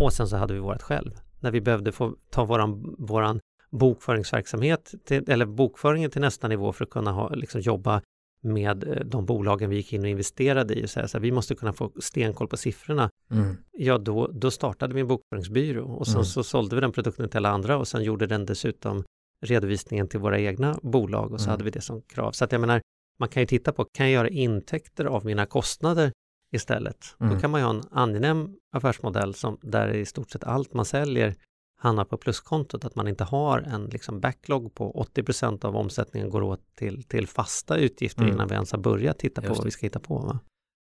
och 0.00 0.12
sen 0.12 0.28
så 0.28 0.36
hade 0.36 0.54
vi 0.54 0.60
vårt 0.60 0.82
själv. 0.82 1.10
När 1.40 1.50
vi 1.50 1.60
behövde 1.60 1.92
få 1.92 2.16
ta 2.30 2.44
våran, 2.44 2.94
våran 2.98 3.40
bokföringsverksamhet, 3.78 4.94
till, 5.04 5.30
eller 5.30 5.46
bokföringen 5.46 6.10
till 6.10 6.20
nästa 6.20 6.48
nivå 6.48 6.72
för 6.72 6.84
att 6.84 6.90
kunna 6.90 7.12
ha, 7.12 7.28
liksom, 7.28 7.60
jobba 7.60 8.02
med 8.40 8.84
eh, 8.88 9.04
de 9.04 9.26
bolagen 9.26 9.70
vi 9.70 9.76
gick 9.76 9.92
in 9.92 10.02
och 10.02 10.08
investerade 10.08 10.74
i 10.74 10.84
och 10.84 10.90
säga 10.90 11.08
så 11.08 11.18
här, 11.18 11.22
vi 11.22 11.32
måste 11.32 11.54
kunna 11.54 11.72
få 11.72 11.92
stenkoll 12.00 12.48
på 12.48 12.56
siffrorna. 12.56 13.10
Mm. 13.30 13.56
Ja, 13.72 13.98
då, 13.98 14.26
då 14.26 14.50
startade 14.50 14.94
vi 14.94 15.00
en 15.00 15.06
bokföringsbyrå 15.06 15.84
och 15.84 16.06
sen 16.06 16.14
mm. 16.14 16.24
så 16.24 16.44
sålde 16.44 16.76
vi 16.76 16.80
den 16.80 16.92
produkten 16.92 17.28
till 17.28 17.36
alla 17.36 17.50
andra 17.50 17.76
och 17.76 17.88
sen 17.88 18.02
gjorde 18.02 18.26
den 18.26 18.46
dessutom 18.46 19.04
redovisningen 19.40 20.08
till 20.08 20.20
våra 20.20 20.38
egna 20.38 20.78
bolag 20.82 21.32
och 21.32 21.40
så 21.40 21.44
mm. 21.44 21.50
hade 21.50 21.64
vi 21.64 21.70
det 21.70 21.80
som 21.80 22.02
krav. 22.02 22.32
Så 22.32 22.44
att 22.44 22.52
jag 22.52 22.60
menar, 22.60 22.80
man 23.18 23.28
kan 23.28 23.42
ju 23.42 23.46
titta 23.46 23.72
på, 23.72 23.84
kan 23.84 24.06
jag 24.06 24.12
göra 24.12 24.28
intäkter 24.28 25.04
av 25.04 25.24
mina 25.24 25.46
kostnader 25.46 26.12
istället? 26.52 27.16
Mm. 27.20 27.34
Då 27.34 27.40
kan 27.40 27.50
man 27.50 27.60
ju 27.60 27.64
ha 27.64 27.74
en 27.74 27.82
angenäm 27.90 28.56
affärsmodell 28.72 29.34
som, 29.34 29.58
där 29.62 29.88
i 29.88 30.06
stort 30.06 30.30
sett 30.30 30.44
allt 30.44 30.74
man 30.74 30.84
säljer 30.84 31.34
hamnar 31.84 32.04
på 32.04 32.16
pluskontot, 32.16 32.84
att 32.84 32.94
man 32.94 33.08
inte 33.08 33.24
har 33.24 33.58
en 33.58 33.84
liksom 33.84 34.20
backlog 34.20 34.74
på 34.74 35.06
80% 35.16 35.64
av 35.64 35.76
omsättningen 35.76 36.30
går 36.30 36.42
åt 36.42 36.60
till, 36.74 37.02
till 37.02 37.26
fasta 37.26 37.76
utgifter 37.76 38.22
mm. 38.22 38.34
innan 38.34 38.48
vi 38.48 38.54
ens 38.54 38.72
har 38.72 38.78
börjat 38.78 39.18
titta 39.18 39.42
på 39.42 39.54
vad 39.54 39.64
vi 39.64 39.70
ska 39.70 39.86
hitta 39.86 40.00
på. 40.00 40.18
Va? 40.18 40.38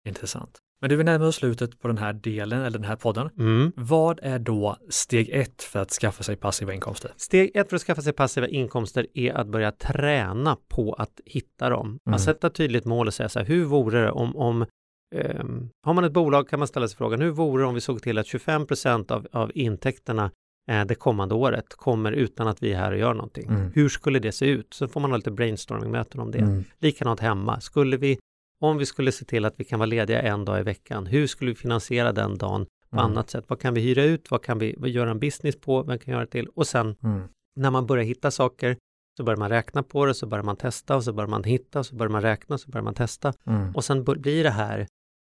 Intressant. 0.09 0.59
Men 0.81 0.91
du, 0.91 0.97
vi 0.97 1.05
närmar 1.05 1.27
oss 1.27 1.37
slutet 1.37 1.81
på 1.81 1.89
den 1.89 1.99
här 1.99 2.13
delen, 2.13 2.61
eller 2.61 2.79
den 2.79 2.89
här 2.89 2.97
podden. 2.97 3.31
Mm. 3.39 3.73
Vad 3.77 4.21
är 4.23 4.39
då 4.39 4.77
steg 4.89 5.29
ett 5.29 5.63
för 5.63 5.79
att 5.81 5.91
skaffa 5.91 6.23
sig 6.23 6.37
passiva 6.37 6.75
inkomster? 6.75 7.13
Steg 7.17 7.51
ett 7.55 7.69
för 7.69 7.77
att 7.77 7.83
skaffa 7.83 8.03
sig 8.03 8.13
passiva 8.13 8.49
inkomster 8.49 9.07
är 9.15 9.33
att 9.33 9.47
börja 9.47 9.73
träna 9.73 10.57
på 10.69 10.93
att 10.93 11.21
hitta 11.27 11.69
dem. 11.69 11.87
Mm. 11.87 12.15
Att 12.15 12.21
sätta 12.21 12.51
tydligt 12.51 12.85
mål 12.85 13.07
och 13.07 13.15
säga 13.15 13.29
så 13.29 13.39
här, 13.39 13.47
hur 13.47 13.65
vore 13.65 14.01
det 14.01 14.11
om, 14.11 14.37
om 14.37 14.67
um, 15.15 15.71
har 15.83 15.95
man 15.95 16.05
ett 16.05 16.13
bolag 16.13 16.49
kan 16.49 16.59
man 16.59 16.69
ställa 16.69 16.89
sig 16.89 16.97
frågan, 16.97 17.21
hur 17.21 17.31
vore 17.31 17.63
det 17.63 17.67
om 17.67 17.75
vi 17.75 17.81
såg 17.81 18.03
till 18.03 18.19
att 18.19 18.27
25 18.27 18.67
av, 19.09 19.27
av 19.33 19.53
intäkterna 19.55 20.31
det 20.71 20.95
kommande 20.95 21.35
året 21.35 21.69
kommer 21.69 22.13
utan 22.13 22.49
att 22.49 22.63
vi 22.63 22.73
är 22.73 22.79
här 22.79 22.93
och 22.93 22.99
gör 22.99 23.15
någonting. 23.15 23.49
Mm. 23.49 23.73
Hur 23.75 23.89
skulle 23.89 24.19
det 24.19 24.33
se 24.33 24.47
ut? 24.47 24.75
Så 24.75 24.89
får 24.89 25.01
man 25.01 25.11
ha 25.11 25.17
lite 25.17 25.31
brainstorming-möten 25.31 26.21
om 26.21 26.31
det. 26.31 26.39
Mm. 26.39 26.65
Likadant 26.79 27.21
hemma. 27.21 27.61
Skulle 27.61 27.97
vi 27.97 28.19
om 28.61 28.79
vi 28.79 28.87
skulle 28.87 29.13
se 29.13 29.25
till 29.25 29.45
att 29.45 29.55
vi 29.57 29.65
kan 29.65 29.79
vara 29.79 29.87
lediga 29.87 30.23
en 30.23 30.45
dag 30.45 30.61
i 30.61 30.63
veckan, 30.63 31.07
hur 31.07 31.27
skulle 31.27 31.51
vi 31.51 31.55
finansiera 31.55 32.13
den 32.13 32.39
dagen 32.39 32.67
på 32.91 32.97
mm. 32.97 33.05
annat 33.05 33.31
sätt? 33.31 33.45
Vad 33.49 33.61
kan 33.61 33.75
vi 33.75 33.81
hyra 33.81 34.05
ut? 34.05 34.31
Vad 34.31 34.43
kan 34.43 34.59
vi 34.59 34.77
göra 34.91 35.11
en 35.11 35.19
business 35.19 35.61
på? 35.61 35.83
Vad 35.83 36.03
kan 36.03 36.15
göra 36.15 36.27
till? 36.27 36.49
Och 36.49 36.67
sen 36.67 36.97
mm. 37.03 37.23
när 37.57 37.71
man 37.71 37.87
börjar 37.87 38.05
hitta 38.05 38.31
saker 38.31 38.77
så 39.17 39.25
börjar 39.25 39.37
man 39.37 39.49
räkna 39.49 39.83
på 39.83 40.07
det, 40.07 40.15
så 40.15 40.27
börjar 40.27 40.43
man 40.43 40.57
testa 40.57 40.97
och 40.97 41.05
så 41.05 41.13
börjar 41.13 41.29
man 41.29 41.45
hitta, 41.45 41.85
så 41.85 41.95
börjar 41.97 42.11
man 42.11 42.23
räkna, 42.23 42.59
så 42.59 42.71
börjar 42.71 42.85
man 42.85 42.95
testa. 42.95 43.33
Mm. 43.47 43.75
Och 43.75 43.85
sen 43.85 44.05
blir 44.05 44.45
det 44.45 44.51
här 44.51 44.87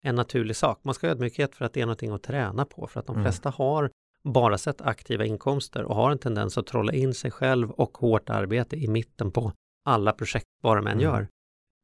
en 0.04 0.14
naturlig 0.14 0.56
sak. 0.56 0.80
Man 0.82 0.94
ska 0.94 1.06
ha 1.06 1.12
ödmjukhet 1.12 1.54
för 1.54 1.64
att 1.64 1.72
det 1.72 1.80
är 1.80 1.86
någonting 1.86 2.10
att 2.10 2.22
träna 2.22 2.64
på, 2.64 2.86
för 2.86 3.00
att 3.00 3.06
de 3.06 3.16
mm. 3.16 3.24
flesta 3.24 3.50
har 3.50 3.90
bara 4.24 4.58
sett 4.58 4.80
aktiva 4.80 5.24
inkomster 5.24 5.82
och 5.84 5.96
har 5.96 6.10
en 6.10 6.18
tendens 6.18 6.58
att 6.58 6.66
trolla 6.66 6.92
in 6.92 7.14
sig 7.14 7.30
själv 7.30 7.70
och 7.70 7.98
hårt 7.98 8.30
arbete 8.30 8.76
i 8.76 8.88
mitten 8.88 9.30
på 9.30 9.52
alla 9.84 10.12
projekt, 10.12 10.46
vad 10.62 10.76
de 10.76 10.86
än 10.86 10.92
mm. 10.92 11.04
gör. 11.04 11.28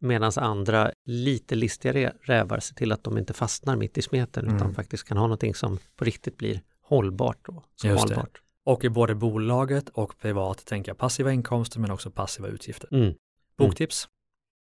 Medan 0.01 0.33
andra 0.37 0.93
lite 1.05 1.55
listigare 1.55 2.13
rävar 2.21 2.61
ser 2.61 2.75
till 2.75 2.93
att 2.93 3.05
de 3.05 3.19
inte 3.19 3.33
fastnar 3.33 3.77
mitt 3.77 3.99
i 3.99 4.03
smeten 4.03 4.45
mm. 4.45 4.57
utan 4.57 4.75
faktiskt 4.75 5.05
kan 5.05 5.17
ha 5.17 5.25
någonting 5.25 5.55
som 5.55 5.79
på 5.97 6.05
riktigt 6.05 6.37
blir 6.37 6.61
hållbart. 6.83 7.49
Hållbart. 7.83 8.35
Det. 8.35 8.71
Och 8.71 8.85
i 8.85 8.89
både 8.89 9.15
bolaget 9.15 9.89
och 9.89 10.19
privat 10.19 10.67
tänka 10.67 10.95
passiva 10.95 11.33
inkomster 11.33 11.81
men 11.81 11.91
också 11.91 12.11
passiva 12.11 12.49
utgifter. 12.49 12.95
Mm. 12.95 13.15
Boktips? 13.57 14.09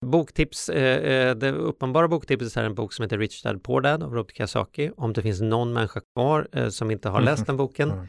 Boktips, 0.02 0.68
eh, 0.68 1.28
eh, 1.28 1.36
det 1.36 1.52
uppenbara 1.52 2.08
boktipset 2.08 2.56
är 2.56 2.64
en 2.64 2.74
bok 2.74 2.92
som 2.92 3.02
heter 3.02 3.18
Rich 3.18 3.42
Dad 3.42 3.62
Poor 3.62 3.80
Dad 3.80 4.02
av 4.02 4.14
Robert 4.14 4.36
Kiyosaki. 4.36 4.90
Om 4.96 5.12
det 5.12 5.22
finns 5.22 5.40
någon 5.40 5.72
människa 5.72 6.00
kvar 6.14 6.48
eh, 6.52 6.68
som 6.68 6.90
inte 6.90 7.08
har 7.08 7.20
läst 7.20 7.46
den 7.46 7.56
boken 7.56 7.90
mm. 7.90 8.06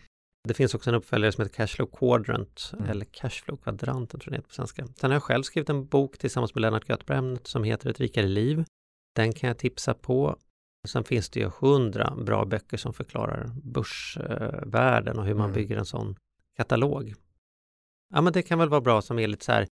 Det 0.48 0.54
finns 0.54 0.76
också 0.76 0.90
en 0.90 0.96
uppföljare 0.96 1.32
som 1.32 1.42
heter 1.42 1.56
Cashflow 1.56 1.88
Quadrant, 1.88 2.72
mm. 2.74 2.90
eller 2.90 3.06
Cashflow 3.06 3.58
tror 3.58 3.80
jag 3.80 3.80
det 3.80 4.32
heter 4.32 4.48
på 4.48 4.54
svenska. 4.54 4.88
Sen 4.88 5.12
har 5.12 5.16
jag 5.16 5.24
själv 5.24 5.44
skrivit 5.44 5.70
en 5.70 5.88
bok 5.88 6.18
tillsammans 6.18 6.56
med 6.56 6.62
Lennart 6.62 6.90
Göthberg 6.90 7.38
som 7.44 7.64
heter 7.64 7.90
Ett 7.90 8.00
rikare 8.00 8.28
liv. 8.28 8.66
Den 9.16 9.34
kan 9.34 9.48
jag 9.48 9.58
tipsa 9.58 9.94
på. 9.94 10.38
Sen 10.88 11.04
finns 11.04 11.30
det 11.30 11.40
ju 11.40 11.52
hundra 11.60 12.16
bra 12.16 12.46
böcker 12.46 12.78
som 12.78 12.94
förklarar 12.94 13.52
börsvärlden 13.64 15.20
och 15.20 15.26
hur 15.26 15.36
man 15.36 15.50
mm. 15.50 15.54
bygger 15.54 15.78
en 15.78 15.86
sån 15.86 16.16
katalog. 16.58 17.14
Ja, 18.14 18.22
men 18.22 18.34
det 18.34 18.42
kan 18.42 18.60
väl 18.60 18.70
vara 18.70 18.82
bra 18.82 19.02
som 19.02 19.20
är 19.20 19.28
lite 19.28 19.46
så 19.46 19.52
här 19.52 19.68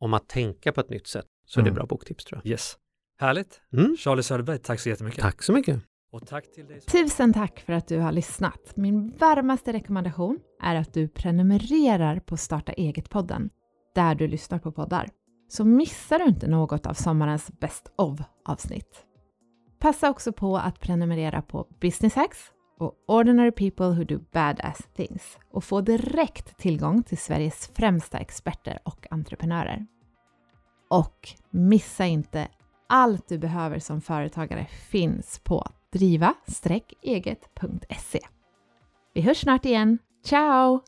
om 0.00 0.14
att 0.14 0.28
tänka 0.28 0.72
på 0.72 0.80
ett 0.80 0.90
nytt 0.90 1.06
sätt 1.06 1.26
så 1.46 1.60
mm. 1.60 1.64
är 1.64 1.64
det 1.64 1.70
mm. 1.70 1.74
bra 1.74 1.86
boktips 1.86 2.24
tror 2.24 2.40
jag. 2.44 2.50
Yes. 2.50 2.76
Härligt. 3.18 3.60
Mm. 3.72 3.96
Charlie 3.96 4.22
Söderberg, 4.22 4.58
tack 4.58 4.80
så 4.80 4.88
jättemycket. 4.88 5.20
Tack 5.20 5.42
så 5.42 5.52
mycket. 5.52 5.80
Och 6.12 6.26
tack 6.26 6.52
till 6.52 6.66
dig. 6.66 6.80
Tusen 6.80 7.32
tack 7.32 7.60
för 7.60 7.72
att 7.72 7.88
du 7.88 7.98
har 7.98 8.12
lyssnat. 8.12 8.76
Min 8.76 9.08
varmaste 9.18 9.72
rekommendation 9.72 10.38
är 10.62 10.74
att 10.74 10.94
du 10.94 11.08
prenumererar 11.08 12.20
på 12.20 12.36
Starta 12.36 12.72
eget-podden 12.72 13.50
där 13.94 14.14
du 14.14 14.28
lyssnar 14.28 14.58
på 14.58 14.72
poddar. 14.72 15.08
Så 15.48 15.64
missar 15.64 16.18
du 16.18 16.24
inte 16.24 16.48
något 16.48 16.86
av 16.86 16.94
sommarens 16.94 17.50
Best 17.60 17.92
of-avsnitt. 17.96 19.06
Passa 19.78 20.10
också 20.10 20.32
på 20.32 20.56
att 20.56 20.80
prenumerera 20.80 21.42
på 21.42 21.68
Business 21.80 22.14
Hacks 22.14 22.38
och 22.78 22.94
Ordinary 23.08 23.52
People 23.52 23.86
Who 23.86 24.04
Do 24.04 24.18
Badass 24.32 24.78
Things 24.96 25.38
och 25.52 25.64
få 25.64 25.80
direkt 25.80 26.58
tillgång 26.58 27.02
till 27.02 27.18
Sveriges 27.18 27.70
främsta 27.74 28.18
experter 28.18 28.78
och 28.84 29.06
entreprenörer. 29.10 29.86
Och 30.88 31.28
missa 31.50 32.06
inte 32.06 32.48
allt 32.86 33.28
du 33.28 33.38
behöver 33.38 33.78
som 33.78 34.00
företagare 34.00 34.66
finns 34.90 35.38
på 35.38 35.66
driva-eget.se. 35.90 38.20
Vi 39.14 39.20
hörs 39.20 39.40
snart 39.40 39.64
igen. 39.64 39.98
Ciao! 40.24 40.80